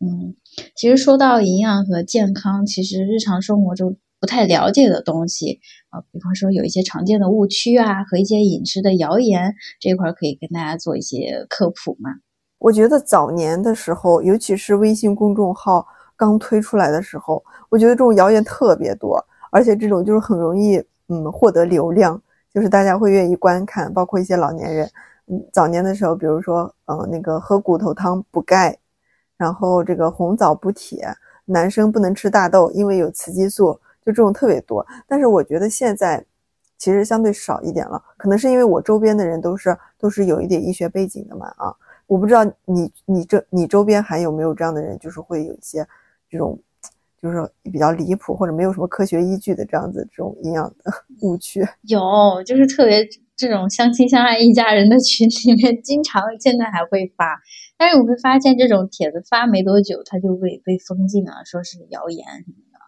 [0.00, 0.34] 嗯，
[0.76, 12.10] 其实说到营养和健康，其实日常生活中不太了解的东西啊，比方说有一些常见的误区啊，和一些饮食的谣言这一块，可以跟大家做一些科普嘛。
[12.58, 15.86] 我觉得早年的时候，尤其是微信公众号
[16.16, 20.76] 刚推出来的时候，我觉得这种谣言特别多，而且这种就是很容易
[21.08, 22.20] 嗯获得流量，
[22.52, 24.88] 就是大家会愿意观看，包括一些老年人。
[25.26, 28.76] 嗯，早年的时候，比如说嗯那个喝骨头汤补钙，
[29.38, 31.08] 然后这个红枣补铁，
[31.46, 33.80] 男生不能吃大豆，因为有雌激素。
[34.06, 36.24] 就这种特别多，但是我觉得现在
[36.78, 41.76] 其实相对少一点了，可能是因为我周边的人都是都是有一点医学背景的嘛啊，
[42.06, 45.86] 我不知道你你这你周边还有没有这样的人，就是会有一些
[46.30, 46.58] 这种
[47.20, 51.62] 就是比较离谱或者没有什么科学依据的这样子这种营养的误区。
[51.82, 57.38] 有，就是特别这种相亲相爱一家人的群里面，经常现在还会发，
[57.78, 62.78] 但是我会发现这种帖子发没多久，它就会被封禁了，说是谣言什么的。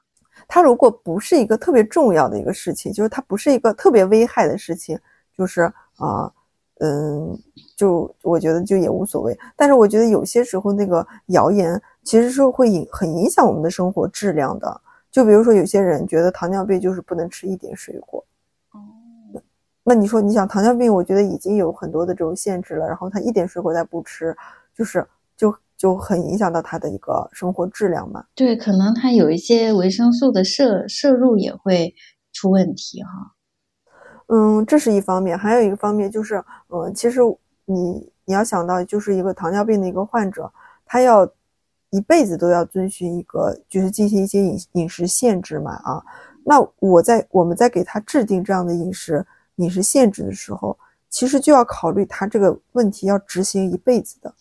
[0.49, 4.99] 它如果不是一个特别重要的一个事情，就是它不是一个特别危害的事情，
[5.38, 5.62] 就是
[5.97, 6.32] 啊，
[6.80, 7.38] 嗯，
[7.76, 9.38] 就我觉得就也无所谓。
[9.55, 14.80] 但是我觉得有些时候那个谣言其实是会影很影响我们的生活质量的。
[15.11, 18.24] 就比如说有些人觉得糖尿病就是不能吃一点水果，
[18.72, 18.78] 哦，
[19.82, 24.36] 那你说你想糖尿病，我觉得已经有很多的这种限制了，然后他一点水果再不吃，
[24.80, 25.06] 就是
[25.36, 25.54] 就。
[25.80, 28.22] 就很影响到他的一个生活质量嘛。
[28.34, 31.94] 对，可能他有一些维生素的摄摄入也会
[32.34, 33.08] 出问题哈。
[34.26, 37.20] 嗯，这是一方面，还有一个方面就是，嗯，其实
[37.64, 40.52] 你你要想到，就是一个糖尿病的一个患者，
[40.84, 41.26] 他要
[41.88, 46.04] 一辈子都要遵循一个，就是进行一些饮饮食限制嘛啊。
[46.44, 50.78] 那我在我们在给他制定这样的饮食饮食限制的时候，
[51.08, 54.34] 其实就要考虑他这个问题要执行一辈子的。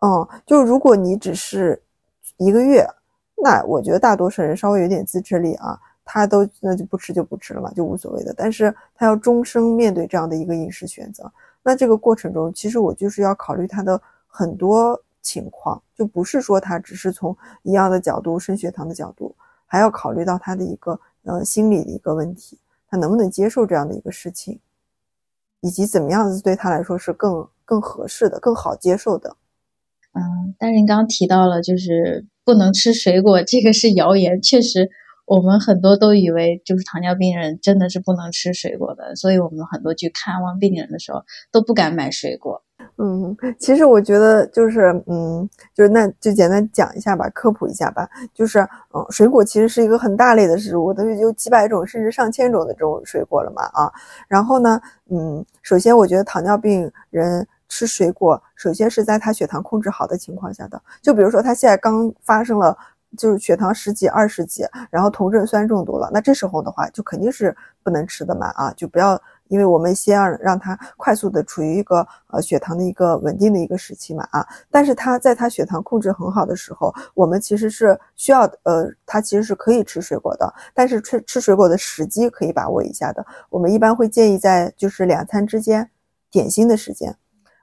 [0.00, 1.82] 嗯，就如果你只是
[2.36, 2.86] 一个月，
[3.42, 8.34] 那我觉得大多数人稍微有点自制力啊，他都那就不吃就不吃了嘛，就无所谓的。
[8.36, 11.30] 但是他要终生面对这样的一个饮食选择，
[11.62, 19.34] 那这个过程中，其实我就是要考虑他的很多情况，就不是说他只是从一样的角度升血糖的角度，
[19.66, 24.60] 还要考虑到他的一个呃心理的一个问题，他能不能接受这样的一个事情，
[25.60, 29.34] 以及怎么样子对他来说是更更合适的、更好接受的。
[30.16, 34.40] 嗯，但是您刚刚提到了，就是不能吃水果，这个是谣言。
[34.40, 34.88] 确实，
[35.26, 42.62] 我们很多都以为就是糖尿病人真的是不能吃水果的，所以我们很多去看望病人的时候都不敢买水果。
[42.96, 48.08] 嗯，其实我觉得就是，嗯，就是那就简单讲一下吧，科普一下吧。
[48.32, 48.60] 就是，
[48.94, 53.92] 嗯，水果其实是一个很大类的食物，都有几百种甚至上千种的这种水果了嘛啊。
[54.28, 57.46] 然后呢，嗯，首先我觉得糖尿病人。
[57.68, 60.80] 吃水果，首先是在他血糖控制好的情况下的。
[61.02, 62.76] 就比如说他现在刚发生了，
[63.16, 74.46] 就是血糖十几、二十几，然后酮症酸中毒了，那这时候的话就肯定是不能吃的嘛啊，就不要，因为我们先要让他快速的处于一个呃血糖的一个稳定的一个时期嘛啊。
[74.70, 83.24] 但是他在他血糖控制很好的时候，我们其实是需要呃，他其实是可以吃水果的，但是吃吃水果的时机可以把握一下的。
[83.48, 85.88] 我们一般会建议在就是两餐之间，
[86.30, 87.16] 点心的时间。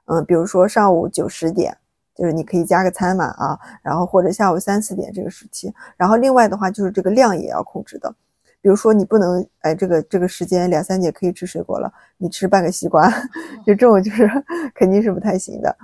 [0.06, 1.76] 嗯，比如说上午九十点，
[2.14, 8.14] 就是你可以加个餐嘛啊，然后或者下午三四点这个时期，然后另外的话就是这个量也要控制的，
[8.60, 13.10] 比如说你不能哎这个这个时间两三点可以吃水果了，你吃半个西瓜，
[13.66, 14.30] 就这种就是
[14.74, 15.74] 肯定是不太行的。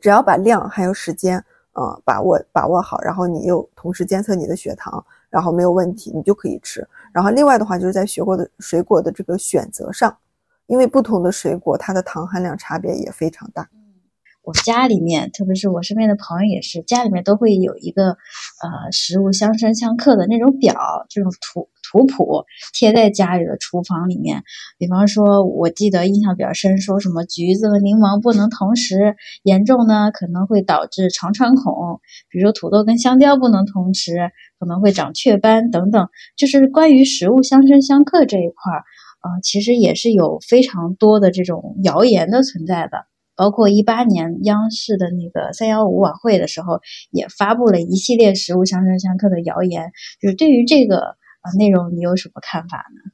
[0.00, 1.38] 只要把量还有时间
[1.72, 6.86] 啊把握把握好，然后你又同时监测你的血糖，然后没有问题，你就可以吃。
[7.12, 10.14] 然后另外的话就是在水果的水果的这个选择上。
[10.72, 13.68] 因为不同的水果，它的糖含量差别也非常大。
[14.42, 20.74] 我家里面，特别是我身边的朋友也是，家里面都会有一个呃食物相生相克的那种表，
[21.10, 24.42] 这种图图谱贴在家里的厨房里面。
[24.78, 32.00] 比方说，我记得印象比较深，说什么橘子和柠檬不能同时，严重呢可能会导致肠穿孔。
[32.30, 36.08] 比如说土豆跟香蕉不能同时，可能会长雀斑等等。
[36.34, 38.82] 就是关于食物相生相克这一块儿。
[39.22, 43.06] 啊，其实也是有非常多的这种谣言的存在的，
[43.36, 46.80] 包括一八年央视的那个三幺五晚会的时候，
[47.12, 49.90] 也发布了一系列食物相生相克的谣言。
[50.20, 53.12] 就是对于这个啊内容，你有什么看法呢？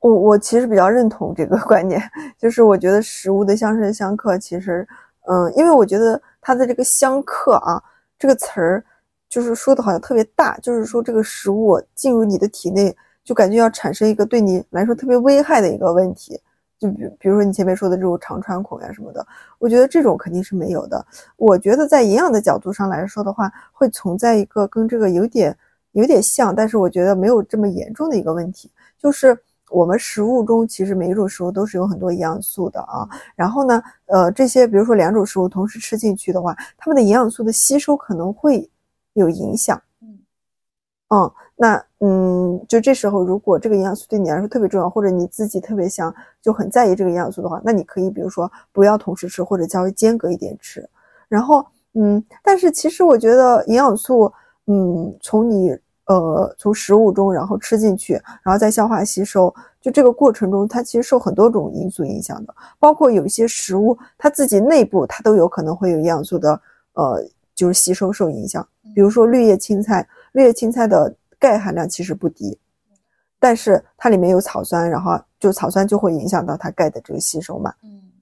[0.00, 2.00] 我我其实比较认同这个观念，
[2.40, 4.88] 就是我觉得食物的相生相克，其实，
[5.28, 7.78] 嗯，因为我觉得它的这个相克啊
[8.18, 8.82] 这个词儿，
[9.28, 12.96] 就是说的好像特别大，就是说这个食物进入你的体内。
[13.24, 16.40] 就感觉要产生一个对你来说特别危害的一个问题，
[16.78, 19.24] 就比比如说你前面说的这种肠穿孔呀什么的，
[19.58, 21.04] 我觉得这种肯定是没有的。
[21.36, 25.56] 我觉得在营养的角度上来说的话，会存在一个跟这个有点
[25.92, 33.06] 有点像，但是我觉得没有这么严重的一个问题，就是我们食物中其实每一种食物都是有很多营养素的啊。
[33.36, 38.68] 然后呢，呃，这些比如说两种食物同时吃进去的话，它们的营养素的吸收可能会
[39.12, 39.80] 有影响。
[40.00, 40.18] 嗯
[41.10, 50.88] 嗯，那嗯，就这时候如果这个营养素对你来说特别重要，或者你自己特别想就很在意这个营养素的话，那你可以比如说不要同时吃，或者稍微间隔一点吃。
[51.28, 54.32] 然后嗯，但是其实我觉得营养素。
[54.66, 58.12] 嗯，从你呃从食物中然后吃进去，
[58.44, 66.60] 然后再消化吸收，就这个过程中，它其实受很多种因素影响的，包括有一些食物它自己内部它都有可能会有营养素的
[66.92, 67.20] 呃
[67.52, 72.56] 就是吸收受影响，比如说绿叶青菜，绿叶青菜的钙含量其实不低，
[73.40, 77.74] 但是它里面有草酸，然后就草酸就会影响到它钙的这个吸收嘛。
[77.82, 78.12] 嗯，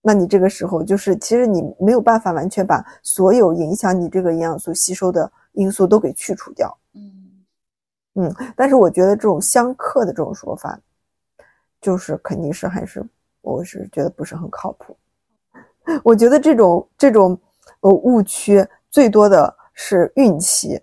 [0.00, 5.30] 那你这个时候就是其实你没有办法完全把所有影响你这个营养素吸收的。
[5.54, 7.44] 因素都给去除掉，嗯
[8.14, 10.78] 嗯，但是我觉得这种相克的这种说法，
[11.80, 13.04] 就是肯定是还是
[13.40, 14.96] 我是觉得不是很靠谱。
[16.04, 17.36] 我觉得这种这种
[17.80, 20.80] 呃误区最多的是孕期，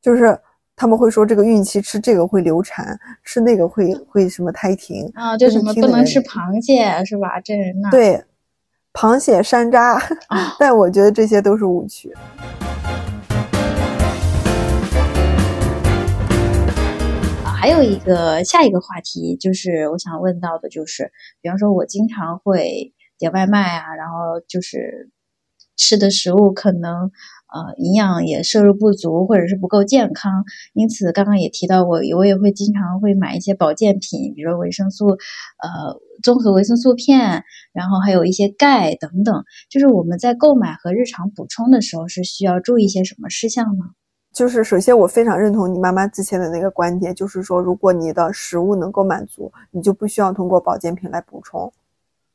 [0.00, 0.40] 就是
[0.80, 7.40] 他们会说这个孕期吃这个会流产，吃那个会会什么胎停啊，就什么不能吃螃蟹是吧？
[7.40, 8.22] 这人那对
[8.92, 10.00] 螃蟹山楂，
[10.56, 12.14] 但我觉得这些都是误区。
[17.44, 21.10] 还有一个下一个话题，就是我想问到的，就是
[21.42, 25.10] 比方说，我经常会点外卖啊，然后就是
[25.76, 27.10] 吃的食物可能
[27.52, 30.44] 呃营养也摄入不足，或者是不够健康，
[30.74, 39.44] 因此刚刚也提到过，我也会经常会买一些保健品，比如维生素呃综合维生素片，然后还有一些钙等等。
[39.70, 43.84] 就是我们在购买和日常补充的时候，是需要注意一些什么事项呢？
[44.30, 51.72] 就是首先，我非常认同你妈妈之前的那个观点，就是说，如果你的食物能够满足，你就不需要通过保健品来补充。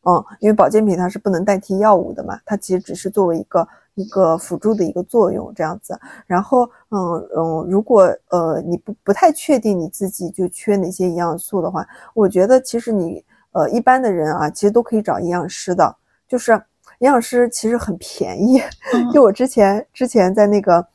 [0.05, 5.99] 嗯，因为保健品它是不能代替药物的嘛，它其实只是作为一个一个辅助的一个作用这样子。
[6.25, 6.99] 然后，嗯
[7.35, 15.95] 嗯，如果呃你不不太确定你自己就缺哪些营养素的话，我觉得其实你呃一般的人啊，其实都可以找营养师的，
[16.27, 16.51] 就是
[16.99, 18.61] 营养师其实很便宜。
[19.13, 20.85] 就我之前之前在那个。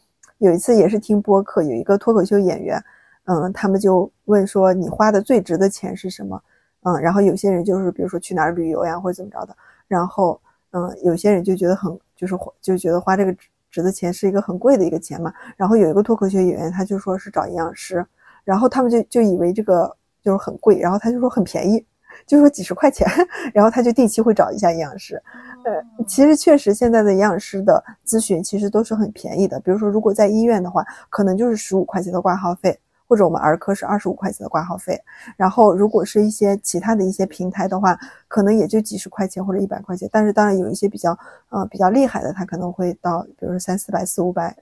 [0.40, 2.80] 有一次也是听播客，有一个脱口秀演员，
[3.24, 6.40] 嗯，他们就问说你花的最值的钱是什么？
[6.84, 9.56] 嗯，然后有些人就是比如说去哪儿旅游呀或者怎么着的，
[9.88, 10.40] 然后
[10.70, 15.32] 嗯，有些人就觉得很就是就觉得花这个值值的钱是一个很贵的一个钱嘛。
[15.56, 18.04] 然后有一个脱口秀演员他就说是找营养师，
[18.44, 21.82] 然后他们就就以为这个就是很贵，然后他就说很便宜。
[22.26, 23.06] 就说几十块钱，
[23.54, 25.22] 然后他就定期会找一下营养师。
[25.64, 29.60] 呃，其实确实现在的营养师的咨询其实都是很便宜的。
[29.60, 32.76] 比如说，如果在医院的话，可能就是十五块钱的挂号费，
[33.08, 35.00] 或者我们儿科是二十五块钱的挂号费。
[35.36, 37.98] 然后，如果是一些其他的一些平台的话，
[38.28, 40.08] 可能也就几十块钱或者一百块钱。
[40.12, 44.56] 但是，当然有一些比较呃比较厉害的，它可能会到，比如说三四百、四五百，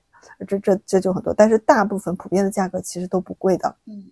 [0.47, 1.34] 这这这就很多。
[1.34, 3.74] 但是大部分普遍的价格其实都不贵的。
[3.86, 4.05] 嗯。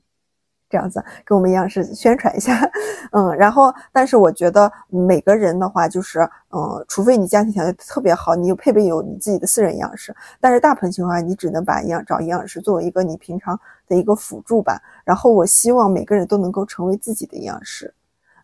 [0.75, 2.69] 这样子跟我们营养师宣传一下，
[3.13, 13.57] 嗯，然后但是我觉得每个人的话就是，嗯，除非你家庭条件特别好，你有配备有你自己的私人营养师，但是大部分情况下你只能把营养找营养师作为一个你平常
[13.87, 14.83] 的一个辅助吧。
[15.05, 17.95] 然后我希望每个人都能够成为自己的营养师。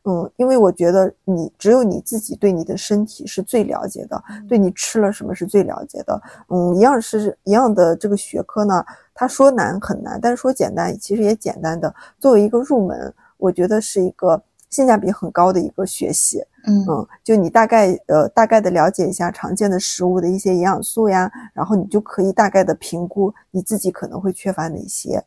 [0.05, 6.19] 嗯，因为我觉得你只有你自己对你的身体是最了解的，对你吃了什么是最了解的。
[6.49, 8.83] 嗯，营养师营养的这个学科呢，
[9.21, 11.95] 他说难很难，但是说简单其实也简单的。
[12.19, 16.43] 作为一个入门，我觉得是一个性价比很高的一个学习。
[16.67, 25.23] 嗯嗯，就你大概呃大概的了解一下常见的食物的一些营养素呀，然后你就可以大概的评估你自己可能会缺乏哪些。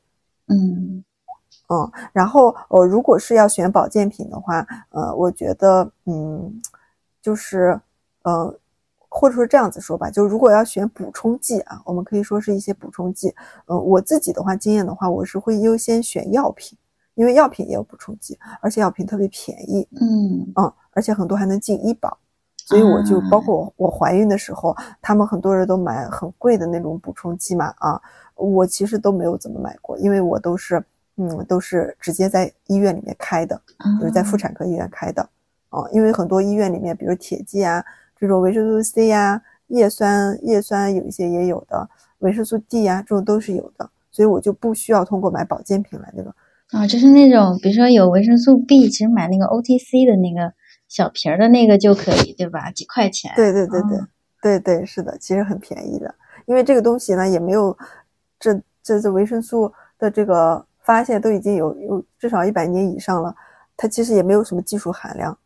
[0.47, 1.03] 嗯。
[1.69, 6.59] 嗯，然后呃，如果是要选保健品的话，呃，我觉得，嗯，
[7.21, 7.79] 就是，
[8.23, 8.55] 呃，
[9.15, 13.33] 或者说这样子说吧，就如果要选补充剂啊，我们可以说是一些补充剂。
[13.67, 16.77] 呃，我自己的话，经验的话，我是会优先选药品，
[17.13, 19.87] 因为药品也有补充剂，而且药品特别便宜。
[20.01, 22.17] 嗯嗯，而且很多还能进医保，
[22.57, 28.01] 所以我就包括我我怀孕的时候，他们很多人都买很贵的那种补充剂嘛啊，
[28.35, 30.83] 我其实都没有怎么买过，因为我都是。
[31.15, 33.61] 嗯，都是直接在医院里面开的，
[33.99, 35.29] 就是在妇产科医院开的，
[35.69, 37.85] 哦，因为很多医院里面，比如铁剂啊，
[38.23, 46.33] 这种维生素 C 呀、叶酸、叶酸有一些也有的，维生素 D 呀，这种都是有的，所以我就不需要通过买保健品来那个。
[46.71, 50.53] 啊，就是那种，比如说有维生素 B，其实买那个 OTC 的那个
[50.87, 52.71] 小瓶儿的那个就可以，对吧？
[52.71, 53.33] 几块钱。
[53.35, 53.99] 对对对对
[54.41, 56.15] 对对，是的，其实很便宜的，
[56.45, 57.77] 因为这个东西呢也没有，
[58.39, 59.69] 这这这维生素。
[59.99, 63.33] 的这个发现都已经有有至少一百年以上了，
[63.77, 65.37] 它其实也没有什么技术含量。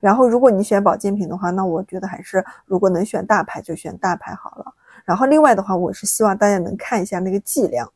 [0.00, 4.64] 然后，如果你选保健品的话，那我觉得还是如果能选大牌就选大牌好了。
[5.04, 7.86] 然后另外的话，我是希望大家能看一下那个剂量，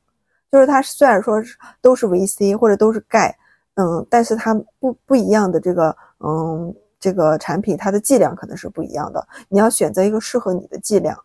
[0.52, 3.34] 就是它虽然说是都是维 C 或者都是钙，
[3.74, 9.26] 嗯，但是它不不一样的这个嗯这个产品，它的剂量可能是不一样的。
[9.48, 11.18] 你要选择一个适合你的剂量，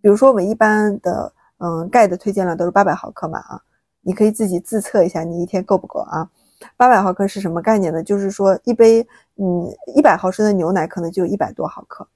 [0.00, 3.60] 比如说我们一般的嗯钙的推荐量都是八百毫克嘛啊，
[4.02, 6.28] 你可以自己自测一下你一天够不够啊。
[6.76, 8.02] 八百毫克是什么概念呢？
[8.02, 9.06] 就是说一杯
[9.36, 12.06] 嗯一百毫升的牛奶可能就有一百多毫克，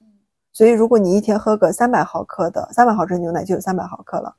[0.53, 4.35] 所以如果你一天喝个三百毫克的三百毫升牛奶就有三百毫克了。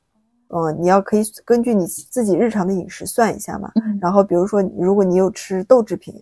[0.51, 3.71] 嗯，你要可以根据你自己日常的饮食算一下嘛。
[4.01, 6.19] 然后比如说如果你有吃豆制品，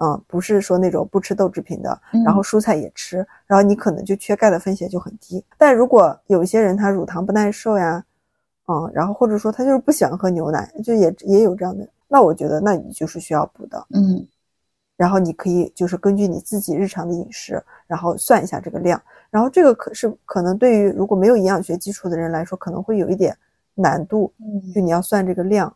[0.00, 5.44] 嗯，不是说那种不吃豆制品的，然后蔬菜也吃，然后你可能就缺钙的风险就很低。
[5.56, 8.04] 但如果有一些人他乳糖不耐受呀，
[8.66, 11.88] 嗯，然后或者说他就是不喜欢喝牛奶，就也也有这样的。
[12.08, 14.26] 那我觉得，那你就是需要补的，嗯，
[14.96, 19.00] 然后你可以就是根据你自己日常的饮食，然后算一下这个量，
[19.30, 23.36] 然后这个可是可能对于如果没有营养学基础的人来说，可能会有一点
[23.74, 25.74] 难度，嗯，就你要算这个量。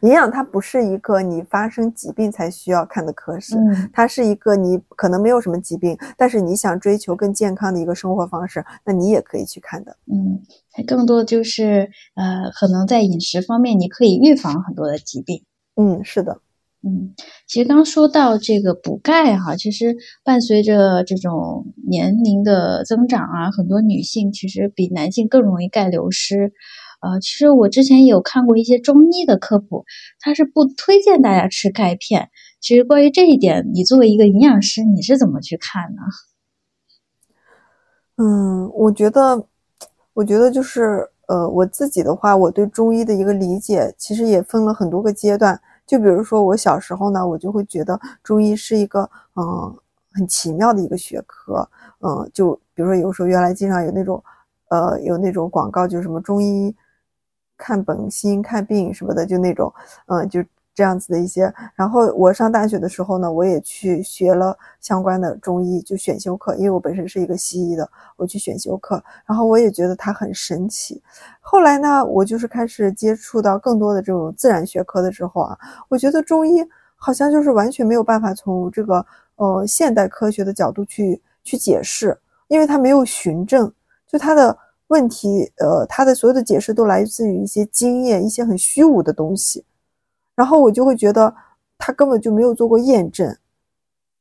[0.00, 3.56] 营养它不是一个你发生疾病才需要看的科室，
[3.92, 9.94] 它是一个你可能没有什么疾病，但是你想追求更健康的一个生活方式，那你也可以去看的。
[10.06, 10.40] 嗯，
[10.72, 15.44] 它更多就是呃，可能在饮食方面你可以预防很多的疾病。
[15.74, 16.38] 嗯，是的，
[16.82, 17.14] 嗯，
[17.46, 26.52] 其实刚说到这个补钙哈，其实伴随着这种年龄的增长啊，很多女性其实比男性更容易钙流失。
[27.00, 29.86] 呃，其实我之前有看过一些中医的科普，
[30.20, 32.28] 他是不推荐大家吃钙片。
[32.60, 36.02] 其实关于这一点，你作为一个营养师，你是怎么去看呢？
[38.18, 39.46] 嗯，我觉得，
[40.12, 41.08] 我觉得就是。
[41.28, 45.58] 呃，我自己的话，我对中医的一个理解，其实也分了很多个阶段。
[45.86, 49.76] 就比如说我小时候呢，我就会觉得中医是一个嗯
[50.12, 51.68] 很奇妙的一个学科。
[52.00, 54.22] 嗯，就比如说有时候原来经常有那种，
[54.70, 56.74] 呃，有那种广告，就是什么中医
[57.56, 59.72] 看本心看病什么的，就那种，
[60.06, 60.42] 嗯，就。
[60.74, 71.02] 这样子的一些，然后我上大学的时候呢，我也去学了相关的中医，就选修课，因为我本身是一个西医的，我去选修课，然后我也觉得它很神奇。
[71.40, 75.58] 后来呢，我就是开始接触到更多的这种自然学科的时候啊，
[75.88, 76.64] 我觉得中医
[76.96, 79.04] 好像就是完全没有办法从这个
[79.36, 82.18] 呃现代科学的角度去去解释，
[82.48, 83.70] 因为它没有循证，
[84.06, 84.56] 就它的
[84.86, 89.62] 问题，呃，它的所有的解释都来自于一些经验，一些很虚无的东西。
[90.34, 91.34] 然后我就会觉得
[91.78, 93.36] 他根本就没有做过验证，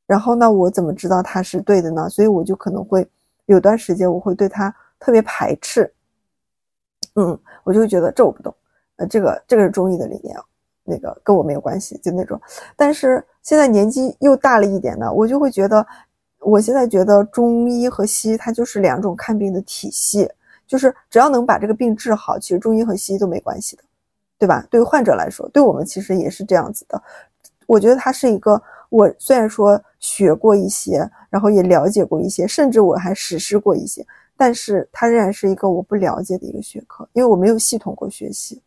[0.06, 2.10] 然后那我怎么知道他是对的呢？
[2.10, 3.08] 所以我就可能会
[3.46, 5.94] 有段时间我会对他特别排斥，
[7.16, 8.54] 嗯，我就会觉得这我不懂，
[8.98, 10.36] 呃，这个这个是中医的理念，
[10.84, 12.40] 那个跟我没有关系，就那种。
[12.76, 15.86] 但是现在年纪又大了一点呢，我就会觉得，
[16.40, 20.30] 我现在觉得中医和西医它就是两种看病的体系，
[20.68, 23.84] 就是只要能把这个病治好，其实中医和西医都没关系的。
[24.42, 24.66] 对吧？
[24.72, 27.00] 对于患者来说，对我们其实也是这样子的。
[27.68, 34.04] 我觉得它是一个，我虽然说学过一些，然后也了解过一些，甚至我还实施过一些，
[34.36, 38.60] 但是它仍然是一个我不了解的一个学科，因为我没有系统过学习。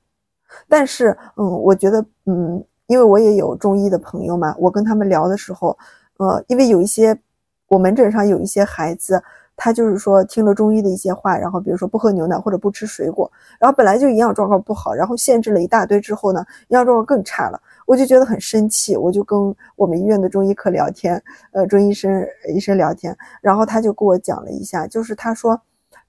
[0.69, 5.77] 但是，嗯，我觉得，嗯，因为我也有中医的朋友嘛，我跟他们聊的时候，
[6.19, 7.19] 呃，因为有一些
[7.67, 9.21] 我门诊上有一些孩子。
[9.57, 25.61] 他就是说听了中医的一些话，然后比如说不喝牛奶或者不吃水果，然后本来就营养状况不好，然后限制了一大堆之后呢，营养状况更差了，我就觉得很生气，我就跟我们医院的中医科聊天，呃，中医生医生聊天，然后他就跟我讲了一下，就是他说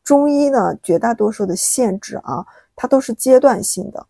[0.03, 2.43] 中医呢绝大多数的限制啊，
[2.75, 4.07] 它都是阶段性的，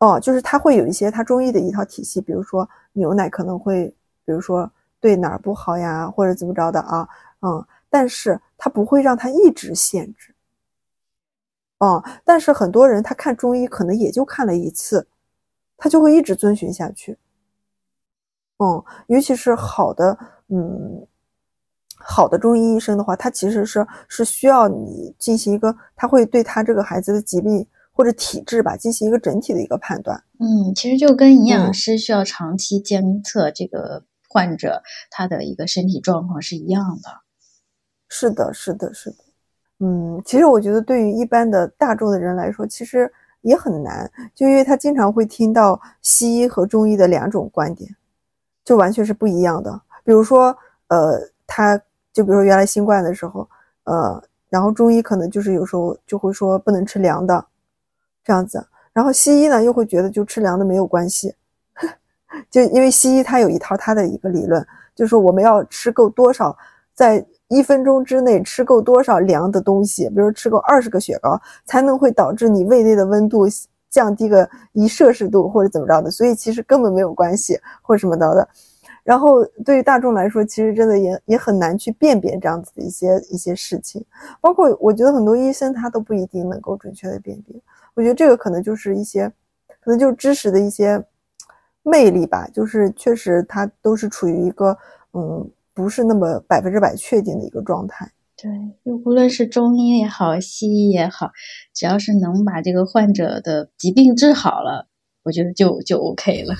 [0.00, 3.86] 哦，就是他会有一些他中医的一套体系，比如说牛奶可能会，
[4.26, 7.08] 比如说对哪儿不好呀，或者怎么着的啊，
[7.40, 7.64] 嗯。
[7.92, 10.34] 但是他不会让他一直限制，
[11.76, 15.06] 哦，但是很多人他看中医可能也就看了一次，
[15.76, 17.18] 他就会一直遵循下去，
[18.56, 20.18] 嗯，尤其是好的，
[20.48, 21.06] 嗯，
[21.96, 37.20] 好的中医医生的话，他其实是是需要你进行一个，他会对他这个孩子的疾病或者体质吧进行一个整体的一个判断，嗯，其实就跟营养师需要长期监测这个患者他的一个身体状况是一样的。
[38.14, 39.16] 是的，是的，是的，
[39.80, 43.10] 嗯，其实我觉得对于一般的大众的人来说，其实
[43.40, 47.90] 也很难，就因为他经常会听到西医和中医的两种观点，
[48.66, 49.80] 就完全是不一样的。
[50.04, 50.54] 比如说，
[50.88, 51.80] 呃，他
[52.12, 53.48] 就比如说原来新冠的时候，
[53.84, 57.42] 呃，然后中医可能就是有时候就会说不能吃凉的，
[58.22, 61.34] 这样子，然后西医呢又会觉得就吃凉的没有关系，
[62.52, 66.54] 就因为西医它有一套它的一个理论，就是我们要吃够多少，
[66.94, 73.44] 在一分钟之内吃够多少凉的东西，比如吃够二十个雪糕，才能会导致你胃内的温度
[73.90, 78.48] 降低个一摄氏度或者怎么着的，所以其实根本没有关系或者什么的的。
[79.04, 84.02] 然后对于大众来说，其实真的也也很难去辨别这样子的一些一些事情，
[84.40, 87.54] 包括我觉得很多医生他都不一定能够准确的辨别。
[87.94, 89.28] 我觉得这个可能就是一些，
[89.80, 91.04] 可能就是知识的一些
[91.82, 94.78] 魅力吧，就是确实它都是处于一个
[95.14, 98.12] 嗯不是那么百分之百确定的一个状态。
[98.36, 98.50] 对，
[98.84, 101.30] 就无论是中医也好，西医也好，
[101.74, 104.88] 只要是能把这个患者的疾病治好了，
[105.22, 106.54] 我觉得就就 OK 了。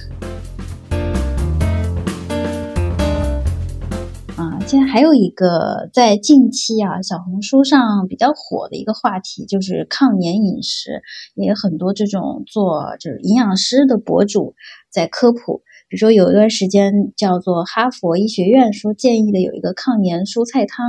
[4.36, 11.02] 啊现在还有一个在近期啊，小红书上比较火的一个话题，就是抗炎饮食，
[11.34, 14.54] 也有很多这种做就是营养师的博主
[14.90, 15.62] 在科普。
[15.93, 20.86] 比如说有一段时间叫做哈佛医学院说建议的有一个抗炎蔬菜汤。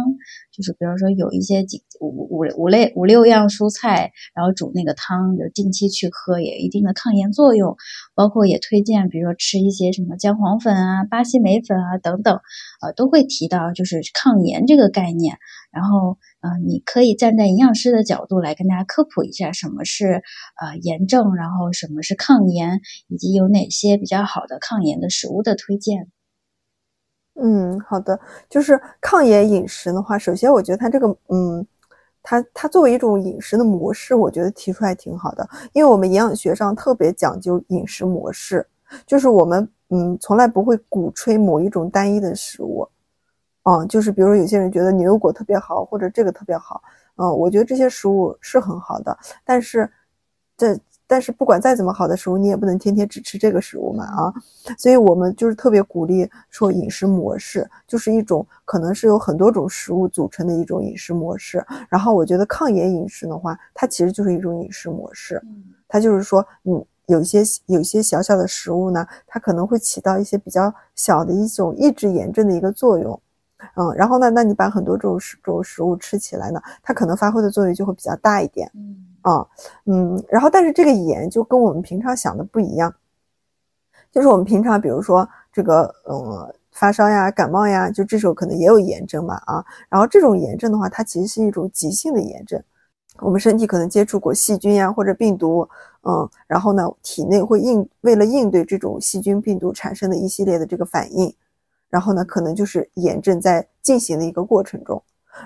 [0.54, 7.76] 就是比如说有一些几五五五类五六样蔬菜，然后煮那个汤，就定期去喝，也有一定的抗炎作用。
[8.14, 12.40] 包括也推荐，比如说吃一些什么姜黄粉啊、巴西莓粉啊等等，
[12.82, 15.38] 呃，都会提到就是抗炎这个概念。
[15.72, 20.22] 然后，呃，你可以站在营养师的角度来跟大家科普一下什么是
[20.62, 26.10] 呃炎症，然后什么是抗炎，以及有哪些比较好的抗炎的食物的推荐。
[27.36, 31.66] 嗯，好的，就是抗炎饮食的话，首先我觉得它这个，嗯，
[32.22, 38.66] 它它作为一种饮食的模式，我觉得提出来挺好的，因为我们营养学上特别讲究饮食模式，
[39.08, 42.88] 就是我们，嗯，从来不会鼓吹某一种单一的食物，
[43.64, 46.84] 嗯，就是比如有些人觉得牛油果特别好，或者这个特别好，
[47.16, 49.90] 嗯，我觉得这些食物是很好的，但是
[50.56, 50.80] 这。
[51.06, 54.34] 但是不管再怎么好的食物，你也不能天天只吃这个食物嘛啊！
[54.78, 61.64] 所以我们就是特别鼓励说饮食模式，就是一种可能是有很多种食物组成的一种饮食模式。
[61.90, 65.42] 然后我觉得抗炎饮食的话，它其实就是一种饮食模式，
[65.88, 73.20] 它就是说，嗯，有一些有一些小小的食物呢，它可能会起到一些比较小的一种抑制炎症的一个作用，
[73.76, 79.08] 嗯，然后呢，那你把很多这种食这种食物吃起来呢，它可能发挥的作用就会比较大一点，嗯。
[79.24, 79.40] 啊，
[79.86, 82.94] 嗯，然后但是这个炎就跟我们平常想的不一样，
[84.12, 92.62] 就是我们平常比如说这个，嗯，发烧呀、感冒呀，就这时候可能也有炎症嘛，啊，然后这种炎症的话，它其实是一种急性的炎症，
[93.22, 95.66] 我们身体可能接触过细菌呀或者病毒，
[96.02, 101.34] 嗯，然后呢，体内会应为了应对这种细菌病毒产生的一系列的这个反应，
[101.94, 105.00] 然后呢，可能就是炎症在进行的一个过程中。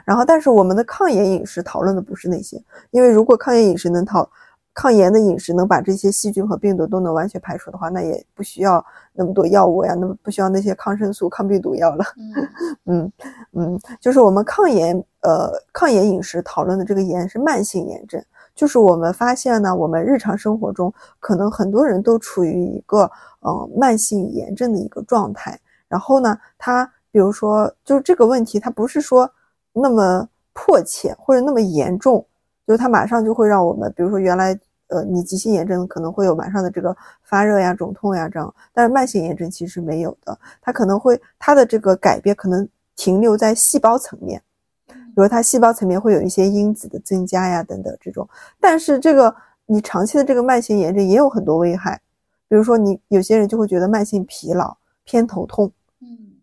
[0.06, 2.58] 然后，但是我们的抗炎饮食讨论的不是那些，
[2.92, 4.30] 因为如果抗炎饮食能讨
[4.74, 12.06] 抗炎的饮食能把这些细菌和病毒都能完全排除的话，那也不需要那么多药物呀，那么不需要那些抗生素、抗病毒药了。
[12.88, 13.12] 嗯
[13.52, 18.24] 嗯，就是我们抗炎呃抗炎饮食讨论的这个炎是慢性炎症，
[18.56, 25.60] 就是我们发现呢，我们日常生活中可能很多人都处于一个呃慢性炎症的一个状态。
[25.88, 29.32] 然后呢，它比如说就是这个问题，它不是说。
[29.80, 32.26] 那么迫切或者那么严重，
[32.66, 44.42] 就是它马上就会让我们，比如说原来呃你急性炎症可能会有马上的这个发热呀、肿痛呀这样，但是慢性炎症其实没有的，它可能会它的这个改变可能停留在细胞层面，
[44.88, 48.28] 比如它细胞层面会有一些因子的增加呀等等这种，
[48.60, 49.36] 但是这个
[49.68, 52.02] 你长期的这个慢性炎症也有很多危害，
[52.48, 55.72] 比如说你有些人就会觉得慢性疲劳、偏头痛、嗯、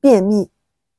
[0.04, 0.50] 便秘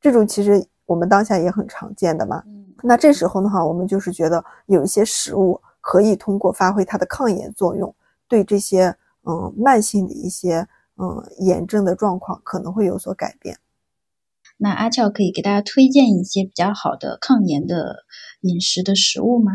[0.02, 0.68] 这种其实。
[0.88, 2.44] 我们当下也很常见的嘛，
[2.84, 7.96] 那这时候的话，我们就是觉得有一些食物可以通过发挥它的抗炎作用，
[8.28, 13.58] 对这些嗯慢性的一些嗯炎症的状况可能会有所改变。
[14.58, 18.06] 那阿俏可以给大家推荐一些比较好的抗炎的
[18.42, 19.54] 饮食的食物吗？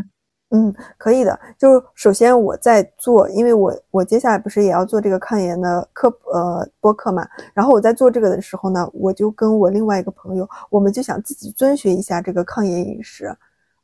[0.53, 1.38] 嗯，可以的。
[1.57, 7.24] 就是首先我在做，因为我我接下来不是也要做这个抗炎的课呃播客嘛。
[7.55, 13.32] 然后我在做这个的时候呢，我就跟我另外一个朋友，我们就想自己遵循一下这个抗炎饮食，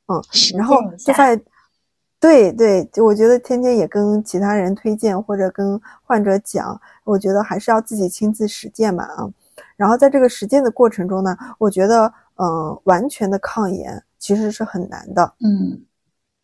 [0.08, 0.20] 嗯，
[0.56, 1.40] 然后就发现，
[2.18, 9.30] 对对，就我觉得天天也跟其他人推荐或者跟患者讲，我觉得还是要自己亲自实践嘛啊。
[9.76, 15.80] 然后在这个实践的过程中呢，我觉得嗯，完全的抗炎其实是很难的，嗯。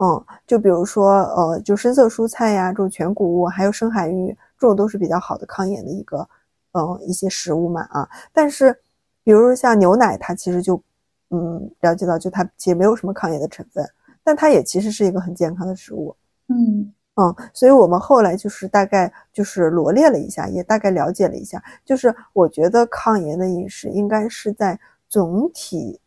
[0.03, 6.29] 嗯，就比如说，呃，就深色蔬菜呀，这种全谷物，还有深海鱼，这种都是比较好的抗炎的一个，
[6.73, 8.09] 嗯，一些食物嘛啊。
[8.33, 8.77] 但是，
[9.23, 10.83] 比如说像牛奶，它其实就，
[11.31, 13.89] 嗯，了解到就它其实没有什么抗炎的成分，
[14.25, 16.17] 但它也其实是一个很健康的食物。
[16.49, 24.77] 嗯嗯，所以我们后来就是大概就是罗列了一下，也大概了解了一下，就是我觉得抗炎的饮食应该是在
[25.09, 26.01] 总体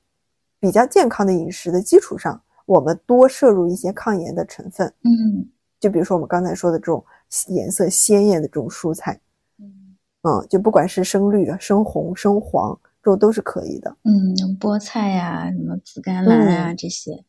[0.59, 4.93] 比较健康的饮食的基础上，我们多摄入一些抗炎的成分。
[5.03, 5.49] 嗯
[5.79, 7.03] 就比如说我们刚才说的这种
[7.49, 9.19] 颜色鲜艳的这种蔬菜，
[9.59, 13.95] 嗯嗯，就不管是深绿、深红、深黄，这种都是可以的。
[14.03, 17.23] 嗯，菠菜呀、什么紫甘蓝啊、嗯这些。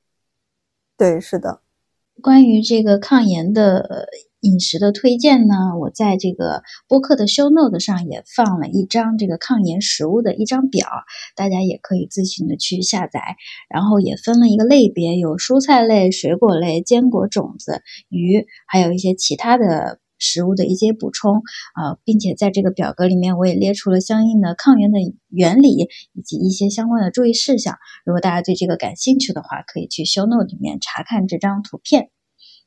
[0.97, 1.61] 对，是的，
[2.23, 4.09] 关于这个抗炎的
[4.41, 10.87] 饮食的推荐呢，我在这个播客的 show note 上也放了一张这个抗炎食物的一张表，
[11.35, 13.21] 大家也可以自行的去下载。
[13.69, 19.99] 然后也分了一个类别，有蔬菜类、水果类、坚果、种子、鱼，还有一些其他的。
[20.19, 21.43] 食物的一些补充
[21.75, 24.99] 啊、并且在这个表格里面我也列出了相应的抗炎的
[25.29, 27.77] 原理以及一些相关的注意事项。
[28.05, 32.11] 如果大家对这个感兴趣的话，可以去 show note 里面查看这张图片。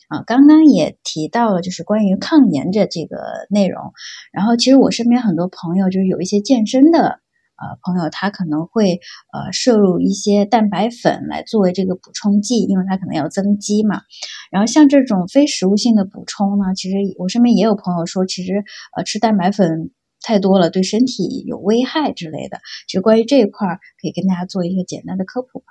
[0.10, 3.18] 啊，刚刚也提到了，就是关于抗炎的这个
[3.52, 3.93] 内容。
[4.32, 7.20] 然后，其实我身边很多朋友，就是有一些健身的
[7.62, 8.99] 呃朋友，他可能会
[9.34, 14.01] 呃摄入一些蛋白粉来作为这个补充剂，因为他可能要增肌嘛。
[14.51, 18.64] 然后像这种非食物性的补充呢，其实我身边也有朋友说，其实
[18.95, 19.91] 呃吃蛋白粉
[20.22, 22.60] 太多了，对身体有危害之类的。
[22.88, 25.66] 其实关于这一块儿，可以跟大家做一个简单的科普吧。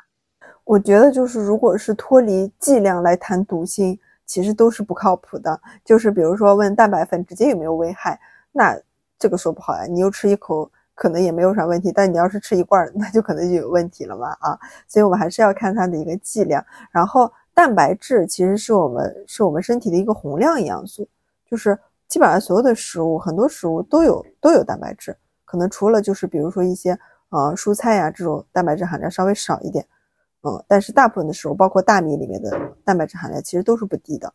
[0.64, 5.58] 我觉得就是如果是脱离剂量来谈毒性，其实都是不靠谱的。
[5.84, 8.20] 就是比如说问蛋白粉直接有没有危害，
[8.52, 8.78] 那
[9.18, 9.86] 这个说不好呀。
[9.86, 14.58] 你又吃一口，可能也没有啥问题，但你要是吃一罐，那就可能就有问题了嘛啊。
[14.88, 16.64] 所以我们还是要看它的一个剂量。
[16.90, 21.08] 然后蛋白质其实是我们是我们身体的一个宏量营养素，
[21.48, 21.78] 就是
[22.08, 29.86] 基本上所有的食物，很多食物都有都有蛋白质，可能除了就是比如说一些呃蔬菜呀、这种蛋白质含量稍微少一点。
[30.42, 32.50] 嗯，但是大部分的食物，包括大米里面的
[32.84, 34.32] 蛋白质含量，其实都是不低的。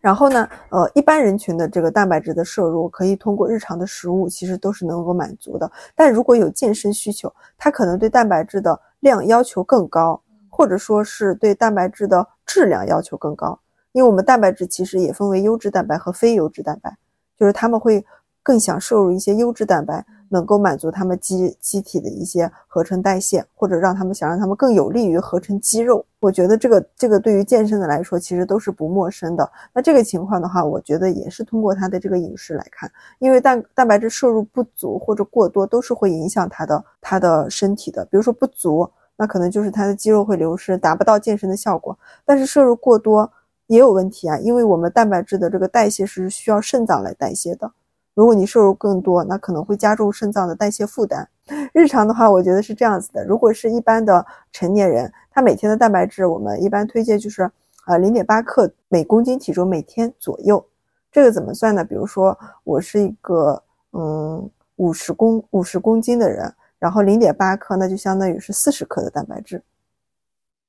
[0.00, 5.70] 然后呢，呃，一般人群的这个蛋白质的摄入，可以通过日常的食物，其实都是能够满足的。
[5.94, 13.58] 但如果有健身需求，他可能对蛋白质的量要求更高，或者说是对蛋白质的质量要求更高。
[13.92, 16.96] 因为我们蛋白质其实也分为优质蛋白和非优质蛋白，
[17.38, 18.04] 就是他们会
[18.42, 26.04] 更想摄入一些优质蛋白，能够满足他们机机体的一些合成代谢，或者让他们想让他们更有利于合成肌肉。
[26.20, 29.48] 我觉得这个这个对于健身的来说，其实都是不陌生的。
[29.72, 38.04] 那这个情况的话，我觉得也是通过他的这个饮食来看，因为蛋蛋白质摄入不足或者过多，都是会影响他的他的身体的。
[38.06, 41.96] 比如说不足，那可能就是他的肌肉会流失，达不到健身的效果。
[42.24, 43.30] 但是摄入过多
[43.68, 47.70] 也有问题啊，因为我们蛋白质的这个代谢是需要肾脏来代谢的。
[48.16, 51.28] 如果你摄入更多，那可能会加重肾脏的代谢负担。
[51.74, 57.50] 日常的话，我觉得是这样子的：如果是一般的成年人，他每天的蛋白质，我们一般推荐就是
[57.86, 60.66] 呃零点八克每公斤体重每天左右。
[61.12, 61.84] 这个怎么算呢？
[61.84, 63.62] 比如说我是一个
[63.92, 69.62] 嗯五十公五十公斤的人，然后零点八克，那就相当于是四十克的蛋白质，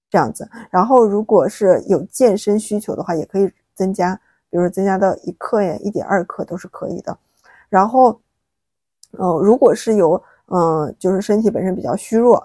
[0.09, 0.49] 这样子。
[0.69, 4.13] 然后如果是有健身需求的话，也可以增加，
[4.49, 7.17] 比如说增加到一克呀、一点二克都是可以的。
[7.69, 8.11] 然后，
[9.17, 12.41] 嗯、呃，如果是有嗯、就是身体本身比较虚弱，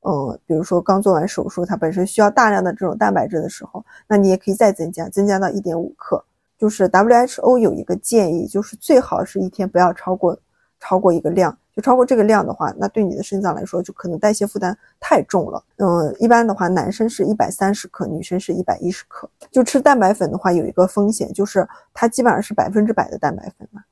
[0.00, 6.24] 嗯、比如说刚做完手术，它本身需要大量的这种蛋白质的时候，那你也可以再增加，增加到一点五克。
[6.56, 10.38] 就是 WHO 有一个建议，就是最好是一天不要超过
[10.80, 15.62] 超过一个量，就超过这个量的话，那对你的肾脏来说就可能代谢负担太重了。
[15.76, 19.28] 嗯，一般的话，男生是一百三十克，女生是一百一十克。
[19.50, 23.82] 就吃蛋白粉的话，有一个风险，就是它基本上是百分之百的蛋白粉嘛。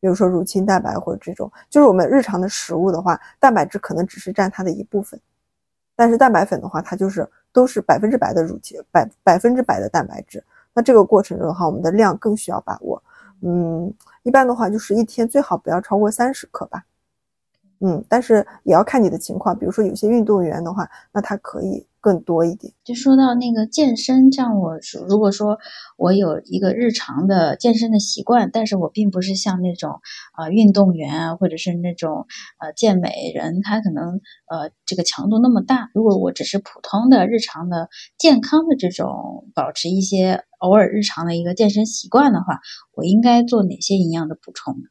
[0.00, 5.20] 比如说乳清蛋白或者这种，就是我们日常的食物的话，蛋白质可能只是占它的一部分，
[5.94, 10.42] 但是蛋白粉的话，它就是都是百分之百的乳清，百百分之百的蛋白质。
[10.72, 13.02] 那这个过程中的话，我们的量更需要把握。
[13.42, 13.92] 嗯，
[14.22, 16.84] 一般的话就是一天最好不要超过三十克吧。
[17.80, 22.72] 嗯，但是也要看你的情况，比如说有些运动员的话，那他可以更多一点。
[22.84, 24.78] 就说到那个健身，像我
[25.08, 25.58] 如果说
[25.96, 30.00] 我有一个日常的健身的习惯，但是我并不是像那种
[30.32, 32.26] 啊、呃、运动员啊，或者是那种
[32.58, 35.90] 呃健美人，他可能呃这个强度那么大。
[35.94, 37.88] 如果我只是普通的日常的
[38.18, 42.60] 健康的这种保持一些偶尔日常的一个健身习惯的话，
[42.94, 44.88] 我应该做哪些营养的补充呢？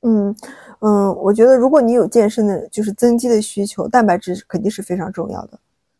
[0.00, 0.32] 嗯
[0.80, 5.58] 嗯，我觉得如果你有健身的，就是增肌的需求，蛋白质肯定是非常重要的，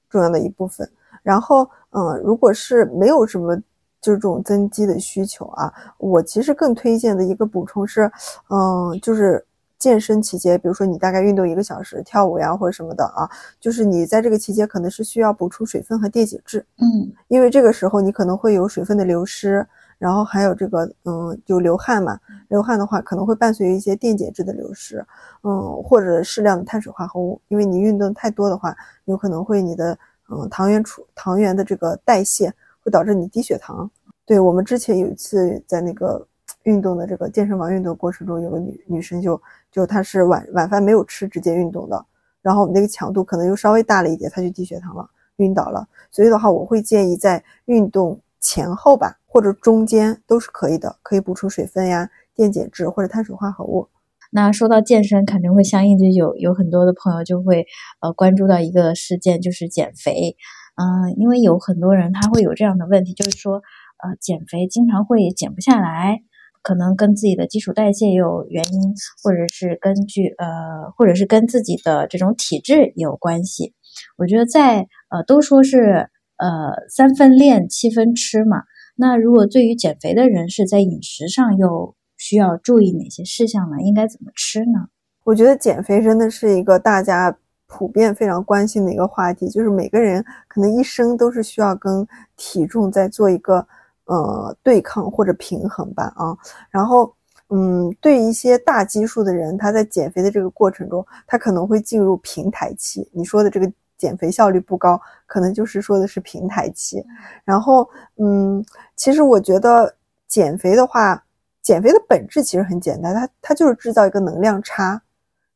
[0.08, 0.88] 重要的一部分。
[1.22, 3.56] 然后，嗯，如果是没有什么
[4.00, 8.10] 就是这种增肌的需求啊，我其实更推荐的一个补充是，
[8.48, 9.44] 嗯，就是
[9.78, 13.28] 健身期间，比如说你大概运动一个小时，跳舞呀或者什么的啊，
[13.60, 19.66] 就是你在这个期间可能是需要补充水分和电解质，嗯因为这个时候你可能会有水分的流失，
[19.98, 22.18] 然后还有这个嗯就流汗嘛，
[22.48, 25.04] 流汗的话可能会伴随一些电解质的流失，
[25.42, 28.76] 嗯或者适量的碳水化合物，因为你运动太多的话，
[29.06, 29.98] 有可能会你的
[30.30, 33.90] 嗯糖原储糖原的这个代谢会导致你低血糖。
[34.24, 36.24] 对我们之前有一次在那个
[36.64, 39.40] 运动的这个健身房运动过程中，有个女女生就
[39.72, 42.04] 就她是晚晚饭没有吃直接运动的，
[42.40, 45.88] 然后我们那个强度可能又稍微大了一点，她就低血糖了，晕倒了。
[46.10, 53.86] 所以的话，我会建议在运动前后吧，或者中间都是可以的，可以补充水分呀、电解质或者碳水化合物。
[54.32, 57.64] 那说到健身，肯定会相应就有有很多的朋友就会
[58.00, 60.36] 呃关注到一个事件，就是减肥。
[60.74, 63.62] 嗯、因为有很多人他会有这样的问题，就是说
[64.02, 66.18] 呃减肥经常会减不下来，
[66.60, 73.72] 可能跟自己的基础代谢也有原因，或者是根据呃或者是跟自己的这种体质有关系。
[74.16, 78.62] 我觉得在呃都说是呃三分练七分吃嘛，
[79.00, 83.80] 那如果对于减肥的人士在饮食上又需要注意哪些事项呢？
[83.80, 84.88] 应该怎么吃呢？
[85.22, 87.38] 我觉得减肥真的是一个大家
[87.68, 92.04] 普遍非常关心的一个话题，就是每个人可能一生都是需要跟
[92.36, 93.64] 体重在做一个
[94.06, 96.36] 呃对抗或者平衡吧啊。
[96.68, 97.14] 然后
[97.50, 103.08] 嗯，对一些大基数的人，他在减肥的这个过程中，他可能会进入平台期。
[103.12, 107.04] 你说的这个减肥效率不高，可能就是说的是平台期。
[107.44, 107.86] 然后
[108.16, 108.64] 嗯，
[108.96, 109.94] 其实我觉得
[110.26, 111.22] 减肥的话，
[111.60, 115.02] 减肥的本质其实很简单，它它就是制造一个能量差。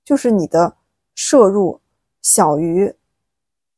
[0.04, 0.74] 就是你的
[1.14, 1.80] 摄入
[2.20, 2.92] 小于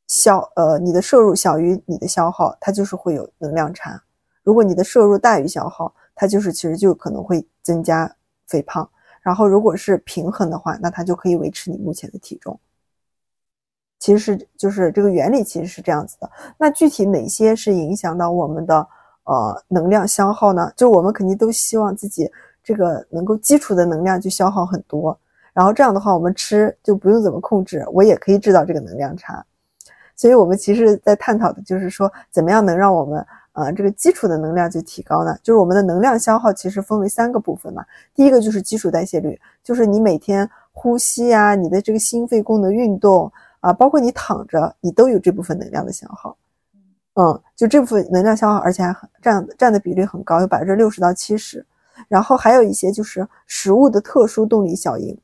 [0.07, 4.01] 消呃，你的摄入小于你的消耗，它就是会有能量差。
[4.41, 8.11] 如果你的摄入大于消耗，它就是其实就可能会增加
[8.47, 8.89] 肥胖。
[9.21, 12.59] 然后如果是平衡的话，那它就可以维持你目前的体重。
[14.05, 16.29] 其实是就是这个原理其实是这样子的。
[16.59, 18.87] 那具体哪些是影响到我们的
[19.23, 20.71] 呃能量消耗呢？
[20.75, 22.29] 就我们肯定都希望自己
[22.63, 25.17] 这个能够基础的能量就消耗很多。
[25.53, 29.43] 然后这样的话，我们吃就不用怎么控制，我也可以制造这个能量差。
[30.15, 35.35] 所以我们其实在探讨的就是说，怎么样能让我们呃这个基础的能量就提高呢？
[35.41, 37.83] 就是我们的能量消耗其实分为三个部分嘛。
[38.13, 43.31] 第一个就是基础代谢率，就是你每天呼吸呀、你的这个心肺功能运动
[43.65, 46.37] 啊，包括你躺着，你都有这部分能量的消耗。
[47.15, 51.65] 嗯，就这部分能量消耗，而且还很占占的比例很高，有百分之六十到七十。
[52.07, 55.17] 然后还有一些就是食物的特殊动力效应。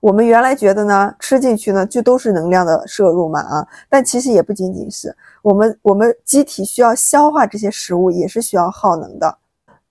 [0.00, 9.36] 我们原来觉得呢，吃进去呢就都是能量的摄入嘛啊，但其实也不仅仅是我们我们机体需要消化这些食物，也是需要耗能的，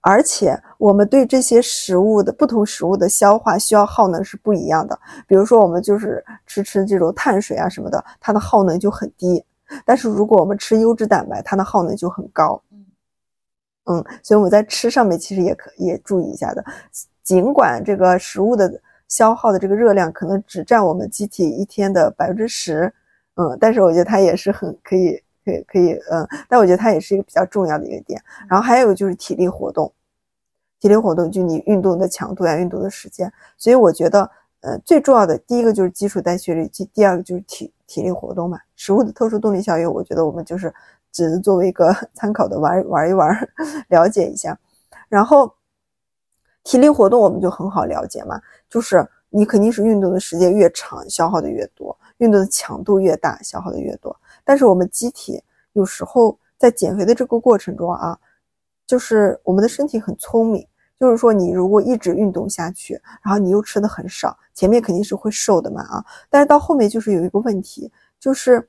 [0.01, 4.97] 而且我们对这些食物的不同食物的消化需要耗能是不一样的。
[5.27, 9.43] 比如说我们就是吃吃这种碳水啊什么的，它的耗能就很低，
[9.85, 12.61] 但是如果我们吃优质蛋白，它的耗能就很高。
[13.85, 16.63] 嗯，所以我们在吃上面其实也可也注意一下的，
[17.23, 18.81] 尽管这个食物的。
[19.09, 22.93] 消耗的这个热量可能只占我们机体一天的百分之十，
[23.35, 25.17] 嗯，但是我觉得它也是很可以，
[25.47, 28.21] 可以，可以，嗯，但我觉得它也是一个比较重要的一个点。
[28.49, 29.91] 然后还有就是体力活动，
[30.79, 33.31] 体力活动就你运动的强度呀，运动的时间。
[33.57, 34.29] 所以我觉得，
[34.59, 38.59] 呃，最重要的第一个就是基础代谢率，第第二个就是体体力活动嘛。
[38.75, 40.73] 食物的特殊动力效应，我觉得我们就是
[41.11, 43.29] 只是作为一个 参考的玩玩一玩，
[43.87, 44.57] 了解一下。
[45.07, 45.53] 然后
[46.63, 48.41] 体力活动我们就很好了解嘛。
[48.69, 54.13] 就是你肯定是运动的时间越长，消耗的越多；运动的强度越大，消耗的越多。
[54.47, 55.43] 但是我们机体
[55.73, 58.17] 有时候在减肥的这个过程中啊，
[58.85, 60.65] 就是我们的身体很聪明，
[60.97, 66.05] 就是说你如果一直运动下去，然后你又吃的很少，前面肯定是会瘦的嘛啊。
[66.29, 67.91] 但是到后面就是有一个问题，
[68.21, 68.65] 就是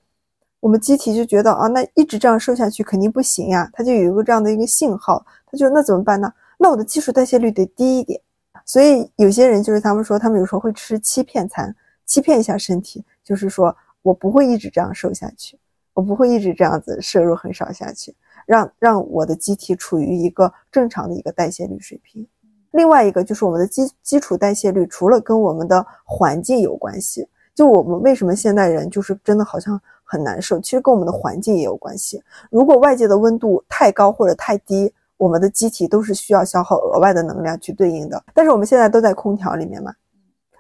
[0.59, 6.33] 我们机体就觉得啊，那一直这样瘦下去肯定不行呀，它就有一个这样的一个信号，它就那怎么办呢？
[6.59, 8.21] 那我的基础代谢率得低一点。
[8.67, 11.73] 所以有些人就是他们说，他们有时候会吃欺骗餐，
[12.05, 15.59] 欺骗一下身体，就是说我不会一直这样瘦下去，
[15.99, 18.15] 我不会一直这样子摄入很少下去，
[18.47, 22.25] 让让我的机体处于一个正常的一个代谢率水平。
[22.71, 32.23] 另外一个就是我们的基基础代谢率，除了跟我们的环境有关系，就我们为什么现代人就是真的好像很难受，其实跟我们的环境也有关系。
[32.49, 39.93] 如果外界的温度太高或者太低，我们的机体都是需要消耗额外的能量去对应的，但是我们现在都在空调里面嘛，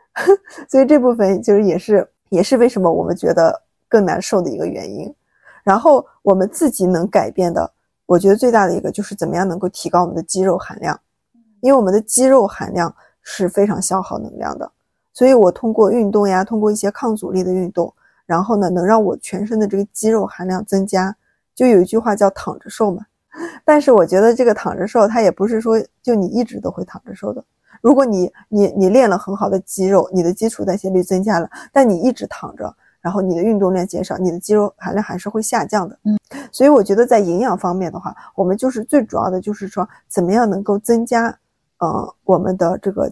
[0.69, 5.15] 所以这部分就是也是也是为什么我们觉得更难受的一个原因。
[5.69, 7.70] 然后我们自己能改变的，
[8.07, 10.99] 我觉得最大的一个就是怎么样能够提高我们的肌肉含量，
[11.61, 14.73] 因为我们的肌肉含量是非常消耗能量的。
[15.12, 17.93] 所以我通过运动呀，通过一些抗阻力的运动，
[18.24, 21.15] 然后呢，能让我全身的这个肌肉含量增加。
[21.55, 23.05] 就有一句话叫“躺着瘦”嘛，
[23.62, 27.45] 但是我觉得这个躺着瘦，它也不是说就你一直都会躺着瘦的。
[27.82, 35.99] 如果你你你练了很好的肌肉，你的基础代谢率增加了，但你一直躺着，然后你的运动量减少，你的肌肉含量还是会下降的。
[36.05, 36.19] 嗯，
[36.53, 41.27] 所以我觉得在营养方面的话，我们就是最主要的就是说，怎么样能够增加
[41.79, 43.11] 呃我们的这个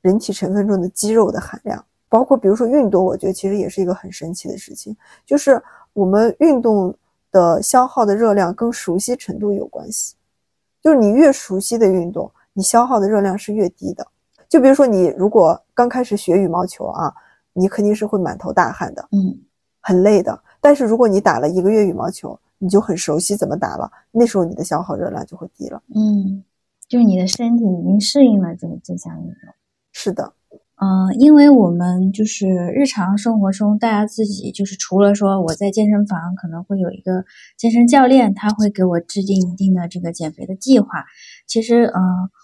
[0.00, 4.96] 人体成分中的肌肉的含量，包括比如说运动，我觉得其实也是一个很神奇的事情，
[5.26, 5.62] 就是
[5.92, 6.94] 我们运动。
[7.30, 10.14] 的消耗的热量跟熟悉程度有关系，
[10.80, 14.04] 就是你越熟悉的运动，你消耗的热量是越低的。
[14.48, 17.12] 就比如说你如果刚开始学羽毛球啊，
[17.52, 19.27] 你肯定是会满头大汗的，嗯，
[19.88, 20.38] 很累的。
[20.60, 25.82] 但是如果你打了一个月羽毛球，你就很熟悉怎么打了，那时候你的消耗热量就会低了。
[25.94, 26.44] 嗯，
[26.86, 29.54] 就是你的身体已经适应了这这项运动。
[29.92, 30.34] 是的。
[30.80, 37.24] 嗯，因为我们就是日常生活中，大家自己就是除了说我在健身房可能会有一个
[37.56, 41.04] 健身教练，他会给我制定一定的这个减肥的计划。
[41.48, 42.00] 其实，嗯，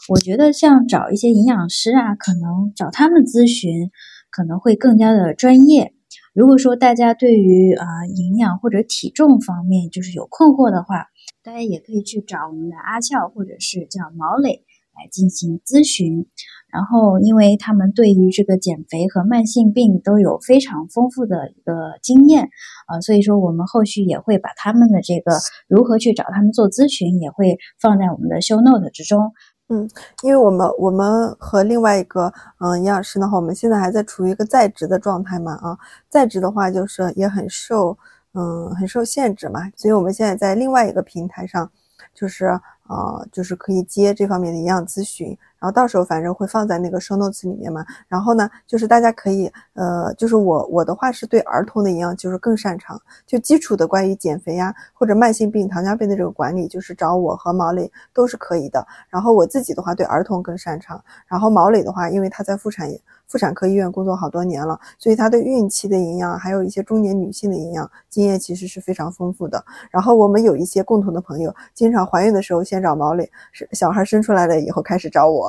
[0.09, 3.91] 我觉得像找一些营养师啊，可能找他们咨询
[4.31, 5.93] 可能会更加的专业。
[6.35, 11.07] 如果说大家对于啊营养或者体重方面就是有困惑的话，
[11.45, 14.65] 大家也可以去找我们的阿俏或者是叫毛磊
[14.97, 16.27] 来进行咨询。
[16.73, 22.49] 然后，因为他们对于这个减肥和慢性病都有非常丰富的一个经验，
[22.89, 25.39] 呃，所以说我们后续也会把他们的这个
[25.69, 29.31] 如何去找他们做咨询，也会放在我们的 show note 之中。
[29.69, 29.89] 嗯，
[30.23, 35.79] 因为我们我们和另外一个嗯营养师的话，我们现在还在处于一个在职的状态嘛，啊，
[36.09, 37.97] 在职的话就是也很受
[38.35, 41.71] 嗯很受限制嘛，所以我们现在在另外一个平台上，
[42.15, 45.37] 就是呃就是可以接这方面的营养咨询。
[45.59, 47.83] 然后到时候反正会放在那个 show notes 里面嘛。
[48.07, 58.87] 然后呢，就是大家可以，呃，就是我我的话是对儿童的营养就是更擅长，就基础的关于减肥呀或者慢性病、糖尿病的这个管理，就是找我和毛磊都是可以的。
[59.09, 61.03] 然后我自己的话对儿童更擅长。
[61.27, 62.91] 然后毛磊的话，因为他在妇产
[63.27, 69.65] 妇产科医院工作好多年了，所以他对孕期的营养，还有一些中年女性的营养经验其实是非常丰富的。
[69.91, 75.47] 然后我们有一些共同的朋友，经常怀孕的时候先找毛磊，是小孩生出来了以后开始找我。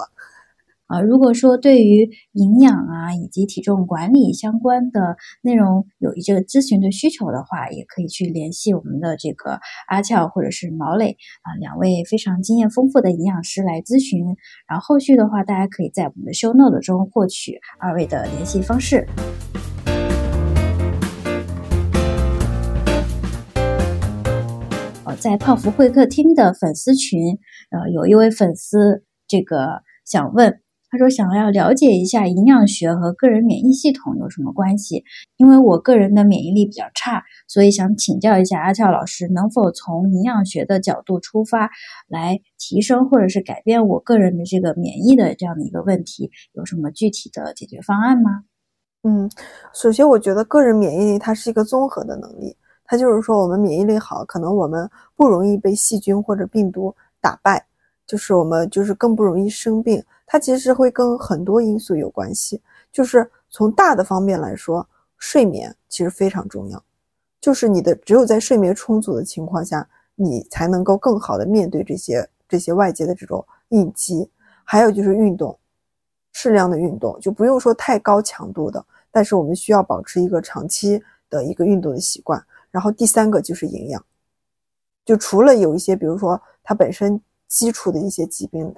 [0.86, 14.24] 啊，如果说对于营养啊以及体重管理相关的内容有一个咨询的需求的话，也可以去联系我们的这个阿俏或者是毛磊啊两位非常经验丰富的营养师来咨询。
[14.70, 19.08] 然后后续的话，大家可以在我们的 show note 中获取二位的联系方式。
[25.16, 27.40] 在泡芙会客厅的粉丝群，
[27.72, 30.62] 呃，有一位粉丝这个想问。
[30.88, 35.04] 他说：“想要了解一下营养学和个人免疫系统有什么关系？
[35.36, 41.70] 因为我个人的免疫力比较差，所以想请教一下阿俏老师，能否从营养学的角度出发，
[42.08, 46.32] 来提升或者是改变我个人的这个免疫的这样的一个问题？
[46.54, 48.46] 有什么具体的解决方案吗？”
[49.04, 49.30] 嗯，
[49.74, 52.56] 首先我觉得个人免疫力它是一个综合的能力，
[52.86, 57.66] 它就是说我们免疫力好，可能我们不容易被细菌或者病毒打败，
[58.06, 60.04] 就是我们就是更不容易生病。
[60.28, 64.88] 它其实会跟很多因素有关系，就是从大的方面来说，
[65.18, 66.84] 睡眠其实非常重要，
[67.42, 74.30] 就是你的只有在睡眠充足的情况下，你才能够更好的面对这些这些外界的这种应激。
[74.64, 75.58] 还有就是运动，
[76.34, 82.44] 适量的运动，就不用说太高强度的，但是我们需要保持一个长期的一个运动的习惯。
[82.76, 84.04] 然后第三个就是营养，
[85.06, 88.76] 就除了有一些，比如说它本身基础的一些疾病。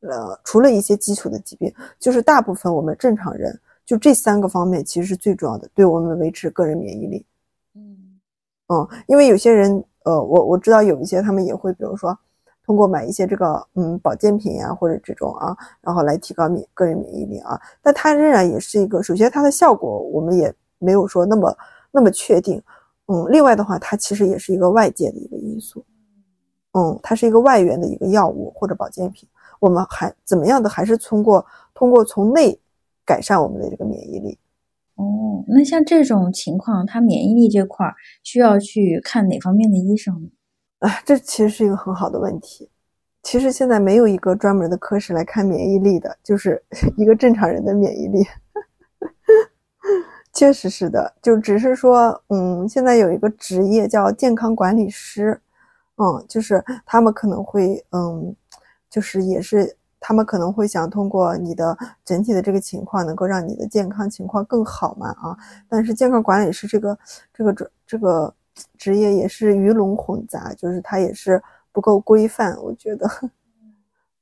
[0.00, 7.26] 呃，除了一些基础的疾病，就是大部分我们正常人，就这三个方面其实是最重要的，对我们维持个人免疫力。
[7.74, 8.20] 嗯
[8.68, 12.16] 嗯，因为有些人，呃，我我知道有一些他们也会，比如说
[12.64, 21.58] 通过买一些这个嗯保健品呀，或者这种啊，然后来提高免个人免疫力啊，但它仍然也是一个，首先它的效果我们也没有说那么
[21.90, 22.62] 那么确定。
[23.10, 25.84] 嗯，另外的话，它其实也是一个外界的一个因素。
[26.72, 29.28] 嗯，它是一个外源的一个药物或者保健品。
[29.60, 30.68] 我们还怎么样的？
[30.68, 31.44] 还是通过
[31.74, 32.60] 通过从内
[33.04, 34.38] 改善我们的这个免疫力。
[34.96, 40.28] 哦，那像这种情况，它免疫力这块需要去看哪方面的医生呢？
[40.86, 42.68] 啊，这其实是一个很好的问题。
[43.22, 46.62] 其实现在没有一个专门的科室来看免疫力的，就是
[46.96, 48.24] 一个正常人的免疫力。
[50.38, 55.40] 确实是的，就只是说，嗯，现在有一个职业叫健康管理师，
[55.96, 58.34] 嗯，就是他们可能会，嗯。
[58.90, 65.36] 就是也是他们可能会想通过你的整体的这个情况，能够让你的健康情况更好嘛啊。
[65.68, 66.98] 但是健康管理师这个
[67.34, 68.34] 这个这这个
[68.78, 71.40] 职业也是鱼龙混杂，就是它也是
[71.70, 73.06] 不够规范，我觉得。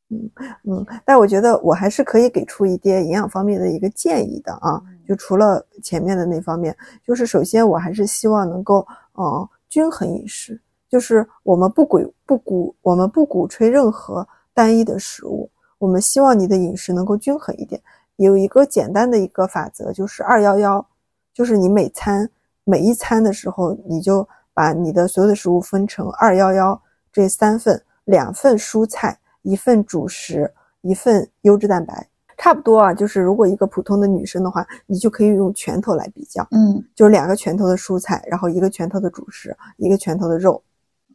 [0.08, 0.30] 嗯
[0.64, 4.80] 嗯，但我觉得我还是可以给出一些营养方面的一个建议的啊。
[5.06, 17.80] 就除了前面的那方面，就是首先我还是希望能够呃均衡饮食，就是我们不鼓不鼓我们不鼓吹任何单一的食物，我们希望你的饮食能够均衡一点。
[18.16, 20.86] 有一个简单的一个法则，就是二幺幺，
[21.34, 22.28] 就是你每餐
[22.64, 26.80] 每一餐的时候，你就把你的所有的食物分成二幺幺
[27.12, 29.18] 这三份，两份蔬菜。
[29.46, 30.52] 一份主食，
[30.82, 32.92] 一份优质蛋白，差不多啊。
[32.92, 40.60] 就是如果一个普通的女生的话，你就可以用拳头来比较，嗯，就是两个拳头的蔬菜，然后一个拳头的主食，一个拳头的肉。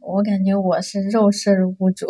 [0.00, 2.06] 我感觉我是肉摄入不足，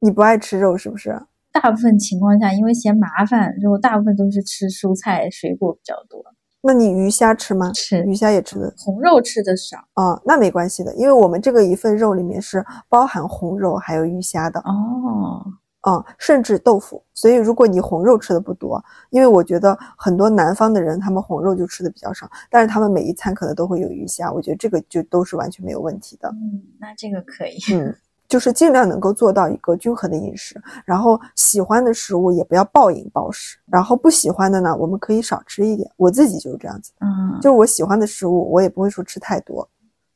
[0.00, 1.20] 你不爱吃肉是不是？
[1.52, 6.24] 大部分情况下，因为嫌麻烦，我大部分都是吃蔬菜水果比较多。
[6.60, 7.70] 那你鱼虾吃吗？
[7.72, 15.44] 吃鱼虾也吃的，红肉吃的少啊，那没关系的，因为我们这个一份肉里面是包含红肉还有鱼虾的哦，
[15.88, 17.02] 嗯，甚至豆腐。
[17.14, 26.28] 所以如果你红肉吃的不多，因为我觉得很多南方的人他们红肉就吃的比较少，但是他们每一餐可能都会有鱼虾，我觉得这个就都是完全没有问题的。
[26.30, 27.56] 嗯，那这个可以。
[27.72, 27.94] 嗯。
[28.28, 35.90] 就是尽量能够做到一个均衡的饮食，然后喜欢的食物也不要暴饮暴食，然后不喜欢的呢，我们可以少吃一点。
[35.96, 39.66] 我自己就是这样子，嗯，就是我喜欢的食物，我也不会说吃太多，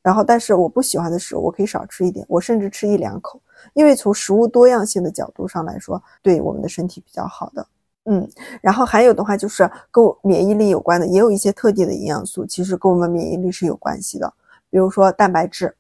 [0.03, 3.41] 然后但是我不喜欢的食物，我可以少吃一点，我甚至吃一两口，
[3.73, 7.67] 因为从食物多样性的角度上来说，对我们的身体比较好的。
[8.05, 8.29] 嗯，
[8.61, 14.31] 然后还有的话就是跟免疫力有关的，也有一些特定的营养素，其实跟我们免疫力是有关系的，
[14.69, 15.75] 比如说蛋白质，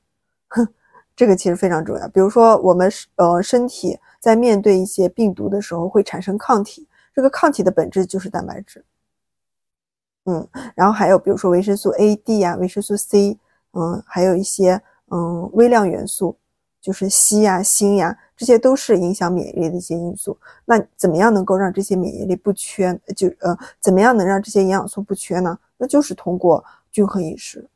[0.49, 0.67] 哼。
[1.23, 2.09] 这个其实非常重要。
[2.09, 6.85] 比如说，我们呃身体在面对一些病毒的时候会产生抗体，
[7.15, 8.85] 这个抗体的本质就是蛋白质。
[10.25, 10.45] 嗯，
[10.75, 13.39] 然后还有比如说维生素 A、D 呀，维生素 C，
[13.71, 14.83] 嗯，还有一些
[15.13, 16.37] 嗯微量元素，
[16.81, 20.37] 就是硒呀、锌呀，这些都是影响免疫力的一些因素。
[20.65, 22.93] 那怎么样能够让这些免疫力不缺？
[23.15, 25.57] 就呃，怎么样能让这些营养素不缺呢？
[25.77, 27.69] 那就是通过均衡饮食。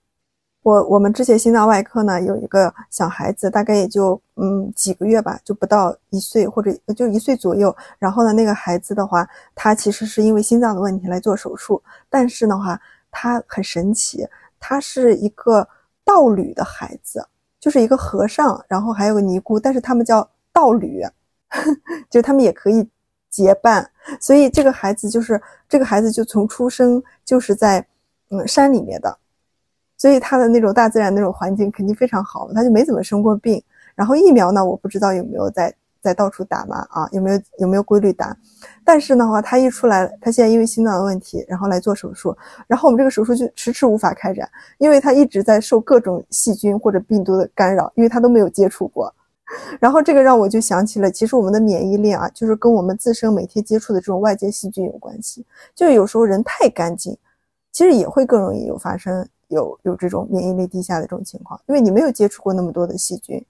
[0.67, 7.73] 我我们之前心脏外科呢有一个小孩子，大概也就嗯几个月吧，就不到一岁或者就一岁左右。
[8.01, 9.25] 然后呢，那个孩子的话，
[9.55, 11.81] 他其实是因为心脏的问题来做手术，
[12.11, 12.81] 但是的话，
[13.13, 14.27] 他很神奇，
[14.59, 15.69] 他是一个
[16.05, 17.25] 道侣的孩子，
[17.61, 21.01] 就是一个和尚，然后还有个尼姑，但是他们叫道侣，
[22.11, 22.89] 就他们也可以
[23.31, 23.89] 结伴。
[24.21, 27.87] 所以这个孩子就是这个孩子就从出生就是在
[28.31, 29.17] 嗯山里面的。
[29.97, 33.63] 所以他的那种大自然那种环境肯定非常好，他就没怎么生过病。
[33.95, 38.37] 然后疫苗呢，我不知道有没有在在到处打嘛啊，有没有有没有规律打？
[38.85, 42.37] 但是的话，他一出来，他现在因为心脏的问题，然后来做手术，
[42.67, 44.49] 然后我们这个手术就迟迟无法开展，
[44.79, 49.13] 因为他一直在受各种细菌或者病毒的干扰，因为他都没有接触过。
[49.81, 55.47] 然后这个让我就想起了，其实我们的免疫力啊，就是跟我们自身每天接触的这种外界细菌有关系。
[55.75, 57.17] 就有时候人太干净，
[57.73, 59.27] 其实也会更容易有发生。
[59.49, 63.45] 有有这种免疫力低下的这种情况，因为你没有接触过那么多的细菌。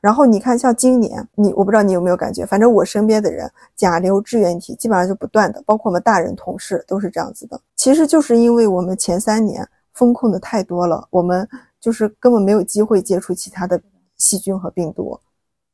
[0.00, 7.58] 然后你看，像今年你，我不知道你有没有感觉，反正我身边的人甲流支原体基本上就不断的，包括我们大人同事都是这样子的。
[7.74, 11.48] 其实就是因为我们前三年风控的太多了，我们
[11.80, 13.80] 就是根本没有机会接触其他的
[14.18, 15.18] 细菌和病毒，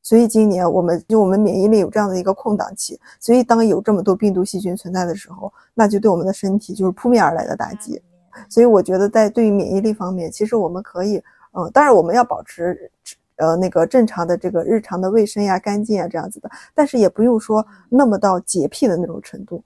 [0.00, 3.00] 所以今年我们就我们免疫力有这样的一个空档期。
[3.18, 8.00] 所以当有这么多病毒细菌存在的时候，那就对我们的身体就是扑面而来的打击。
[8.48, 11.16] 所以我觉得，在对于免疫力方面，其实我们可以，
[11.52, 12.90] 嗯，当然我们要保持，
[13.36, 19.64] 呃，那个正常的这个日常的卫生呀、干净啊这样子的，但是也不用说那么到洁癖的那种程度。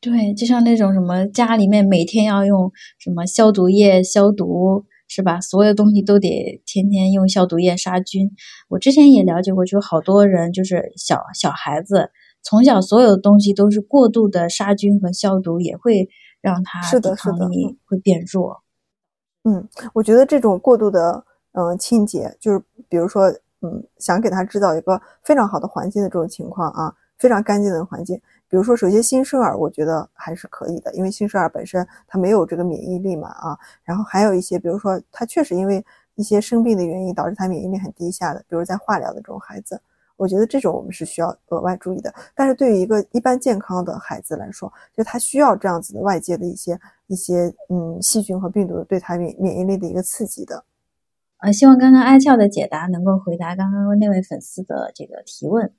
[0.00, 5.40] 对，就像那种什么家里面每天要用什么消毒液消毒，是吧？
[5.40, 8.30] 所有东西都得天天用消毒液杀菌。
[8.68, 12.10] 我之前也了解过，就好多人就是小小孩子
[12.42, 16.08] 从小所有的东西都是过度的杀菌和消毒，也会。
[16.50, 17.48] 让他是的，是的，
[17.86, 18.62] 会变弱。
[19.44, 23.28] 嗯，我觉得这种过度的嗯清洁，就是比如说
[23.62, 28.20] 嗯，想给他制造一个非常好的环境的这种情况啊，非常干净的环境。
[28.48, 33.58] 比如说，首先新生儿，我觉得还是可以的，因为新生儿本身他没有这个免疫力嘛啊。
[33.82, 39.80] 然后还有一些，比如说他确实因为一些生病的原因导致他免疫力很低下的，比如在化疗的这种孩子。
[40.16, 50.64] 我觉得这种我们是需要额外注意的，但是对于一个一般健康的孩子来说，就他需要这样子的外界的一些一些嗯细菌和病毒对他免免疫力的一个刺激的。
[51.38, 55.70] 呃，希望刚刚阿俏的解答能够回答刚刚那位粉丝的这个提问。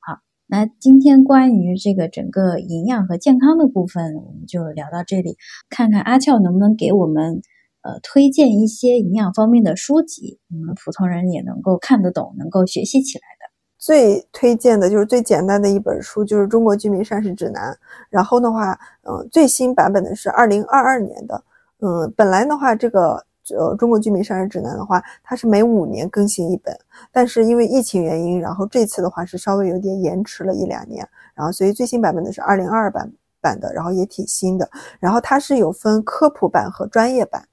[0.00, 5.36] 好，那今天关于这个整个营养和健康的部分，我们就聊到这里。
[5.68, 7.42] 看看阿俏能不能给我们
[7.82, 13.41] 呃推荐一些营养方面的书籍，我们普通人也能够看得懂，能够学习起来的。
[13.82, 17.72] 最推荐的就是最简单的一本书，就是《中国居民膳食指南》。
[18.08, 21.42] 然后的话，嗯，最新版本的是二零二二年的。
[21.80, 23.26] 嗯，本来的话，这个。
[23.58, 26.74] 呃，中国居民膳食指南的话，它是每五年更新一本，
[27.10, 37.44] 但是因为疫情原因，然后这次的话是稍微有点延迟了一两年，然后所以最新版本的是二零二二版版的，然后也挺新的，然后它是有分科普版和专业版，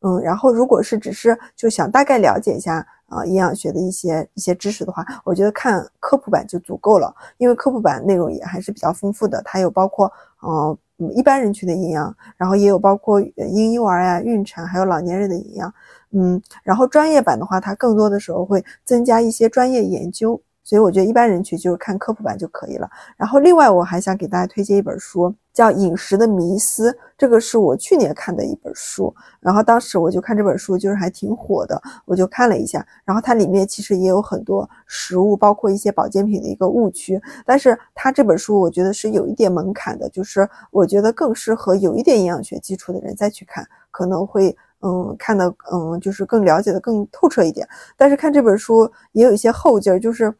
[0.00, 10.10] 嗯，然后如果是只是就想大概了解一下啊营养学的一些一些知识的话，我觉得看科普版就足够了，因为科普版内容也还是比较丰富的，它有包括
[10.42, 10.76] 嗯。
[11.14, 15.70] 一般人群的营养，然后也有包括婴幼儿呀、孕产，还有老年人的营养。
[16.12, 20.40] 嗯，然后专业版的话，它更多的时候会增加一些专业研究。
[20.66, 22.90] 所以我觉得一般人群就是看科普版就可以了。
[23.16, 29.14] 然后另外我还想给大家推荐一本书，叫《饮食的迷思》，这个是我去年看的一本书。
[29.38, 32.84] 然后当时我就看这本书，就是还挺火的，我就看了一下。
[33.04, 37.22] 然后它里面其实也有很多食物，包括一些保健品的一个误区。
[37.44, 47.64] 但是它这本书我觉得是有一点门槛的，就是我觉得更适合有一点营养学基础的人再去看，可能会嗯看的嗯就是更了解的更透彻一点。
[47.96, 50.34] 但是看这本书也有一些后劲儿，就是。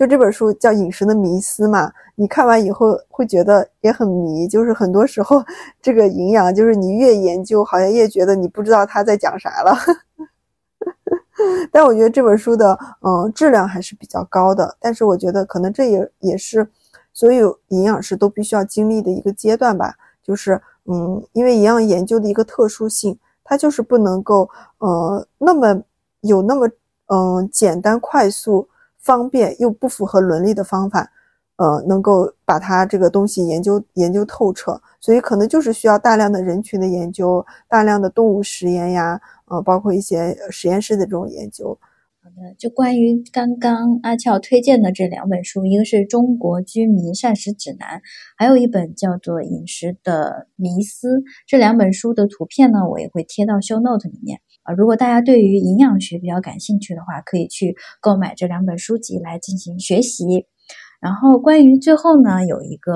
[0.00, 5.44] 就这本书叫《饮食的迷思》嘛，你看完以后会觉得也很迷，就是很多时候
[5.82, 9.76] 这个营养，就是你越研究，好像越觉得你不知道他在讲啥了。
[11.70, 16.66] 但我觉得这本书的嗯质量还是比较高的，但是我觉得可能这也也是
[17.12, 24.48] 所有营养师都必须要经历的一个阶段吧，就是嗯，因为营养研究的一个特殊性，它就是不能够
[24.78, 25.82] 呃那么
[26.22, 26.66] 有那么
[27.08, 28.66] 嗯简单快速。
[29.00, 31.10] 方便又不符合伦理的方法，
[31.56, 41.78] 呃，能够把它这个东西研究研究透彻，所以可能就是需要大量的人群的研究，大量的动物实验呀，呃，包括一些实验室的这种研究。
[42.22, 48.02] 好的，就关于刚刚阿俏推荐的这两本书，一个是中国居民膳食指南，
[48.36, 51.08] 还有一本叫做《饮食的迷思》。
[51.46, 54.40] 这两本书的图片呢，我也会贴到 show note 里面。
[54.72, 60.24] 如果大家对于营养学比较感兴趣的话，可以去购买这两本书籍来进行学习。
[61.00, 62.92] 然后，关于最后呢，有一个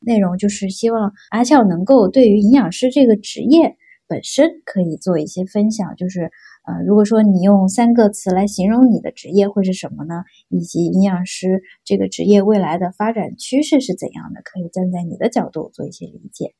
[0.00, 3.76] 内容就是希望阿俏能够对于营养师这个职业
[4.06, 5.96] 本身可以做一些分享。
[5.96, 6.30] 就是，
[6.66, 10.22] 呃，如果说你用三个词来形容你的职业会是什么呢？
[10.50, 14.42] 以及营养师这个职业未来的发展趋势是怎样的？
[14.44, 16.54] 可以站在你的角度做一些理解。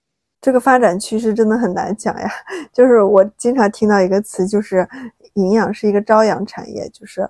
[0.47, 2.31] 这个发展趋势真的很难讲呀，
[2.73, 4.89] 就是我经常听到一个词，就是
[5.35, 7.29] 营养是一个朝阳产业，就是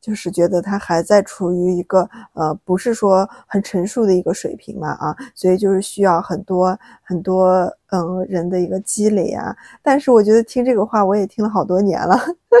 [0.00, 9.54] 就是觉得它还在处于一个呃不是说很成熟的一个水平嘛啊，所以就是需要很多很多嗯人的一个积累啊。
[9.82, 12.18] 但是我觉得听这个话我也听了好多年了，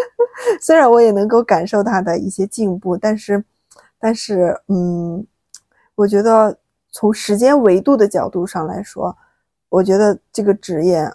[0.60, 3.42] 虽然我也能够感受它的一些进步，但是
[3.98, 5.26] 但是嗯，
[5.94, 6.58] 我觉得
[6.92, 9.16] 从时间维度的角度上来说。
[9.74, 11.12] 我觉得这个职业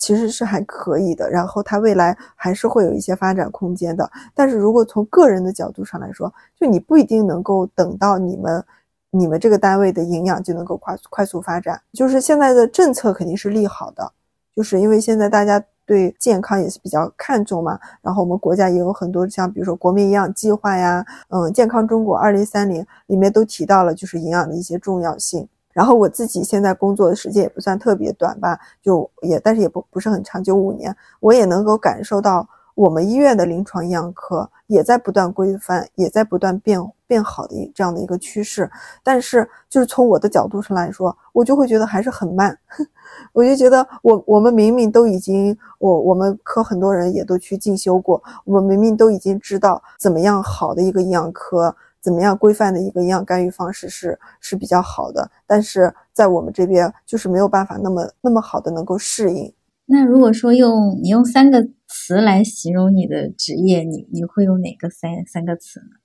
[0.00, 4.10] 其实是还可以的，然后它未来还是会有一些发展空间的。
[4.34, 8.64] 但是如果从个人的角度上来说，就你不一定能够等到你们
[9.12, 11.80] 你们这个单位的营养就能够快快速发展。
[11.92, 14.12] 就是现在的政策肯定是利好的，
[14.56, 17.78] 就是因为现在大家对健康也是比较看重嘛。
[18.02, 25.48] 然后我们国家也有很多像比如说国民营养计划呀，嗯，健康中国二零三零里面都提到了就是营养的一些重要性。
[25.74, 38.70] 然后我自己现在工作的时间也不算特别短吧，就也但是也不不是很长，就五年，我也能够感受到我们医院的临床营养科也在不断规范，也在不断变变好的这样的一个趋势。
[39.02, 42.56] 但是就是从我的角度上来说，我就会觉得还是很慢。
[43.32, 51.74] 我就觉得我我们明明都已经，我我们科很多人也都去进修过，我们明明都已经知道怎么样好的一个营养科。
[52.04, 59.50] 怎么样规范的一个营养干预方式是是比较好的，但是在我们这边就是没有办法那么那么好的能够适应。
[59.86, 65.96] 那如果说用你用三个词来形容你的职业，你你会用哪个三三个词呢？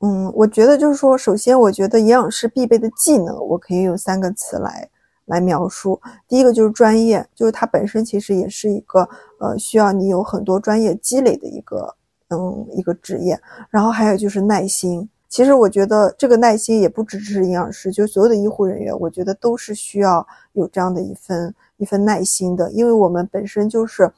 [0.00, 4.90] 嗯，我觉得就是说，首先我觉得营养师必备的技能，我可以用三个词来
[5.26, 6.00] 来描述。
[6.26, 9.08] 第一个就是专业，就是它本身其实也是一个
[9.38, 11.94] 呃需要你有很多专业积累的一个
[12.30, 13.40] 嗯一个职业。
[13.70, 15.08] 然后还有就是耐心。
[15.34, 24.08] 其实我觉得这个耐心也不只是营养师，就所有的医护人员，我觉得都是需要有这样的一份一份耐心的，因为我们本身就是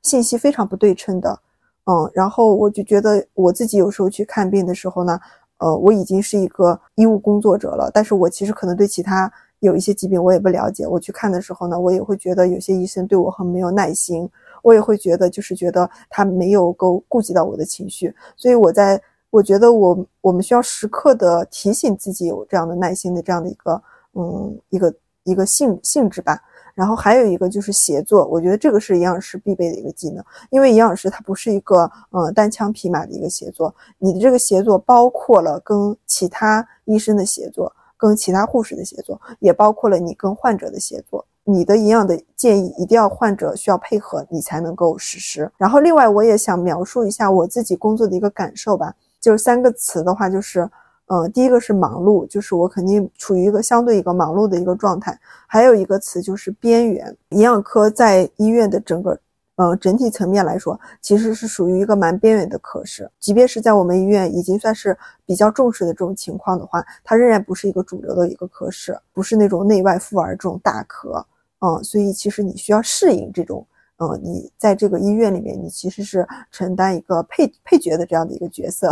[0.00, 1.38] 信息非常不对称的，
[1.84, 5.20] 嗯，然后我就觉得我自己有时候去看病的时候呢，
[5.58, 9.30] 呃，我已经是一个医务工作者了，但是我其实可能对其他
[9.60, 10.86] 有一些疾病我也不了解。
[10.86, 14.26] 我去看的时候呢，我也会觉得有些医生对我很没有耐心，
[14.62, 18.14] 我也会觉得就是觉得他没有够顾及到我的情绪。
[18.38, 18.98] 所以我在
[19.32, 23.82] 我觉得我我们需要时刻的提醒自己有这样的耐心的这样的一个
[24.12, 24.94] 嗯一个
[25.24, 26.38] 一个性性质吧。
[26.74, 41.26] 然后还有一个就是协作，我觉得这个是营养师必备的一个技能，因为营养师他不是一个呃单枪匹马的一个协作，你的这个协作包括了跟其他医生的协作，跟其他护士的协作，也包括了你跟患者的协作。
[41.44, 45.50] 你的营养的建议一定要患者需要配合，你才能够实施。
[45.58, 50.68] 然后另外我也想描述一下我自己工作的一个感受吧，就是三个词的话就是。
[51.06, 55.18] 嗯，第一个是忙碌，就是我肯定处于一个相对一个忙碌的一个状态。
[55.46, 57.14] 还有一个词就是边缘。
[57.30, 59.18] 营养科在医院的整个，
[59.56, 63.10] 呃，整体层面来说，其实是属于一个蛮边缘的科室。
[63.20, 64.96] 即便是在我们医院已经算是
[65.26, 71.26] 比较重视的这种情况的话，它仍然不是一个主流的一个科室，不是那种内外妇儿这种大科。
[71.58, 73.66] 嗯，所以其实你需要适应这种。
[74.02, 78.90] 嗯，你在这个医院里面，你其实是承担一个配配角的这样的一个角色，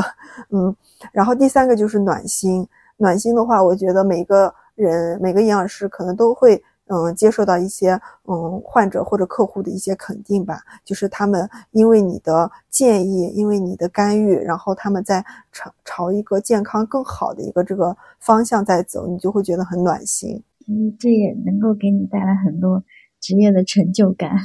[0.51, 0.74] 嗯，
[1.11, 2.65] 然后第三个就是暖心，
[2.97, 22.81] 暖心的话，我觉得每个人每个营养师可能都会，嗯，接受到一些，嗯，患者或者客户的一些肯定吧，就是他们因为你的建议，因为你的干预，然后他们在朝朝一个健康更好的一个这个方向在走，你就会觉得很暖心，嗯，这也能够给你带来很多
[23.19, 24.37] 职业的成就感。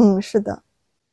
[0.00, 0.62] 嗯，是的。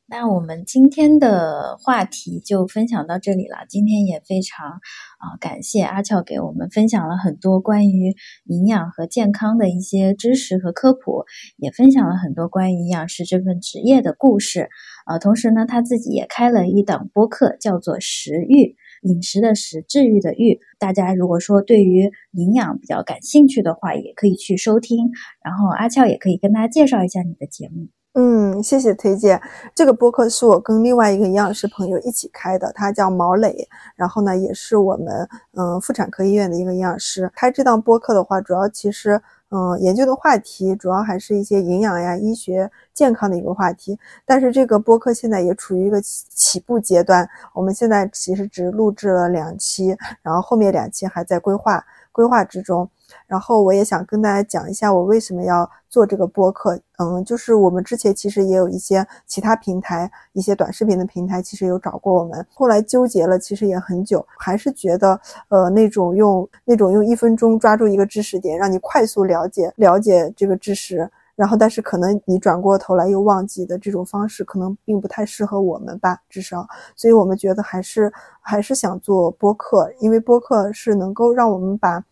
[0.10, 3.66] 那我们今天的话题就分享到这里了。
[3.68, 8.16] 今天也非常啊，感谢阿俏给我们分享了很多关于
[8.46, 11.26] 营养和健康的一些知识和科普，
[11.58, 14.70] 也分享了很多关于营养师这份职业的故事。
[15.06, 20.62] 呃，同时呢，他自己也开了一档播客，叫做“食欲饮食”的食，治愈的愈。
[20.80, 25.10] 大家如果说对于营养比较感兴趣的话，也可以去收听。
[25.44, 27.90] 然后阿俏也可以跟大家介绍一下你的节目。
[28.20, 29.40] 嗯，谢谢推荐。
[29.76, 37.32] 这个播客是我跟另外一个营养师朋友一起开的，他叫毛磊，然后呢，也是我们嗯妇产科医院的一个营养师。
[37.36, 39.22] 开这档播客的话，主要其实
[39.52, 43.96] 嗯研究的话题主要还是一些营养呀、医学、健康的一个话题。
[44.26, 52.90] 但是这个播客现在也处于一个起起步阶段，我们现在其实只录制了两期，然后后面两期还在规划规划之中。
[53.26, 56.78] 然后我也想跟大家讲一下，我为什么要做这个播客。
[56.98, 62.46] 嗯，就是我们之前其实也有一些其他平台，一些短视频的平台，其实有找过我们。
[62.54, 65.18] 后来纠结了，其实也很久，还是觉得，
[65.48, 76.68] 呃，那种用那种用一分钟抓住一个知识点，让你快速了解了解这个知识，然后但是可能你转过头来又忘记的这种方式，可能并不太适合我们吧，至少。
[76.98, 78.12] 所以我们觉得还是
[78.42, 82.04] 还是想做播客，因为播客是能够让我们把。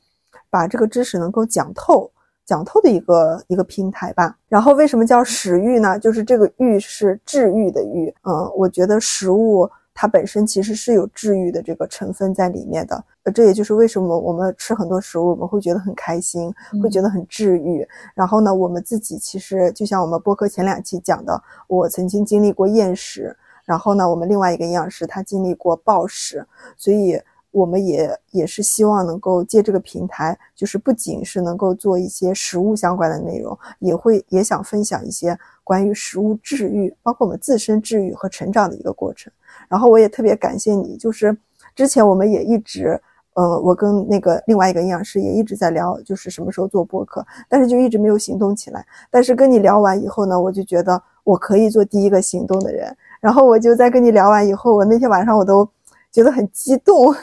[0.47, 2.09] 把这个知识能够讲透、
[2.45, 4.37] 讲透的一个一个平台吧。
[4.47, 5.99] 然后为什么叫食欲呢？
[5.99, 8.13] 就是这个欲是治愈的愈。
[8.23, 13.03] 嗯，我觉得食物它本身其实是有治愈的这个成分在里面的。
[13.25, 17.85] 呃，这也就是为什么我们吃很多食物，我们会觉得很开心，会觉得很治愈。
[18.13, 23.35] 然后呢，我们自己其实就像我们播客前两期讲的，我曾经经历过厌食，
[23.65, 26.47] 然后呢，我们另外一个营养师他经历过暴食，
[26.77, 27.21] 所以。
[27.55, 39.31] 我们也也是希望能够借这个平台，就是不仅是能够做一些食物相关的内容，也会也想分享一些关于食物治愈，包括我们自身治愈和成长的一个过程。
[39.69, 41.33] 然后我也特别感谢你，就是
[41.73, 43.01] 之前我们也一直，
[43.35, 48.85] 呃，我跟那个另外一个营养师也一直在聊，就是什么时候做播客，但是就一直没有行动起来。
[49.09, 52.91] 但是跟你聊完以后呢，我就觉得我可以做第一个行动的人。
[53.21, 55.69] 然后我就在跟你聊完以后，我那天晚上我都。
[56.11, 57.13] 觉得很激动，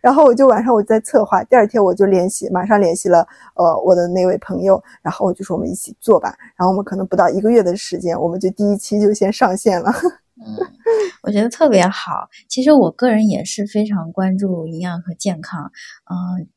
[0.00, 3.24] 然后我就晚上我在策划，第二天我就联系，马上联系了
[3.54, 9.92] 呃我的那位朋友，然后我就说我们一起做吧，然后我们可能不到一个月的时间，我们就第一期就先上线了。
[11.22, 12.28] 我觉得特别好。
[12.48, 15.70] 其实我个人也是非常关注营养和健康，
[16.10, 16.48] 嗯。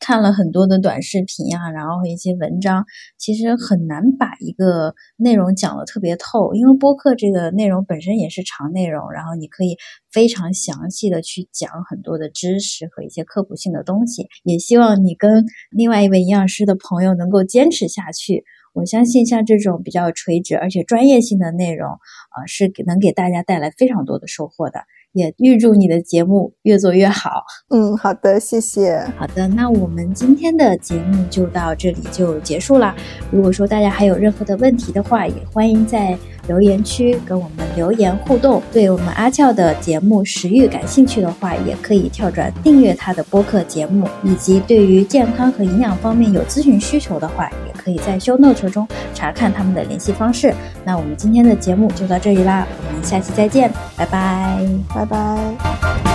[0.00, 2.84] 看了很多的短视频呀，然后一些文章，
[3.18, 9.76] 其实很难把一个内容讲得特别透，因为播客这个内容本身也是长内容，然后你可以
[10.10, 14.26] 非常详细的去讲很多的知识和一些科普性的东西。
[14.42, 18.42] 也希望你跟另外一位营养师的朋友能够坚持下去。
[18.72, 24.80] 我相信像这种比较垂直而且专业性的内容，啊，是能给大家带来非常多的收获的。
[25.12, 27.44] 也预祝你的节目越做越好。
[27.68, 28.98] 嗯，好的，谢谢。
[29.18, 32.96] 好的，那我们今天的节目就到这里就结束了。
[33.30, 36.16] 如果说大家还有任何的问题的话，也欢迎在
[36.46, 38.62] 留言区跟我们留言互动。
[38.72, 44.08] 对我们阿俏的节目食欲感兴趣的话，也可以跳转订阅他的播客节目。
[44.22, 50.54] 以及对于健康和营养方面有咨询需求的话，也可以在 show note 中查看他们的联系方式。
[50.84, 54.58] 那我们今天的节目就到这里啦，我们下期再见，拜拜。
[54.94, 56.11] 拜拜。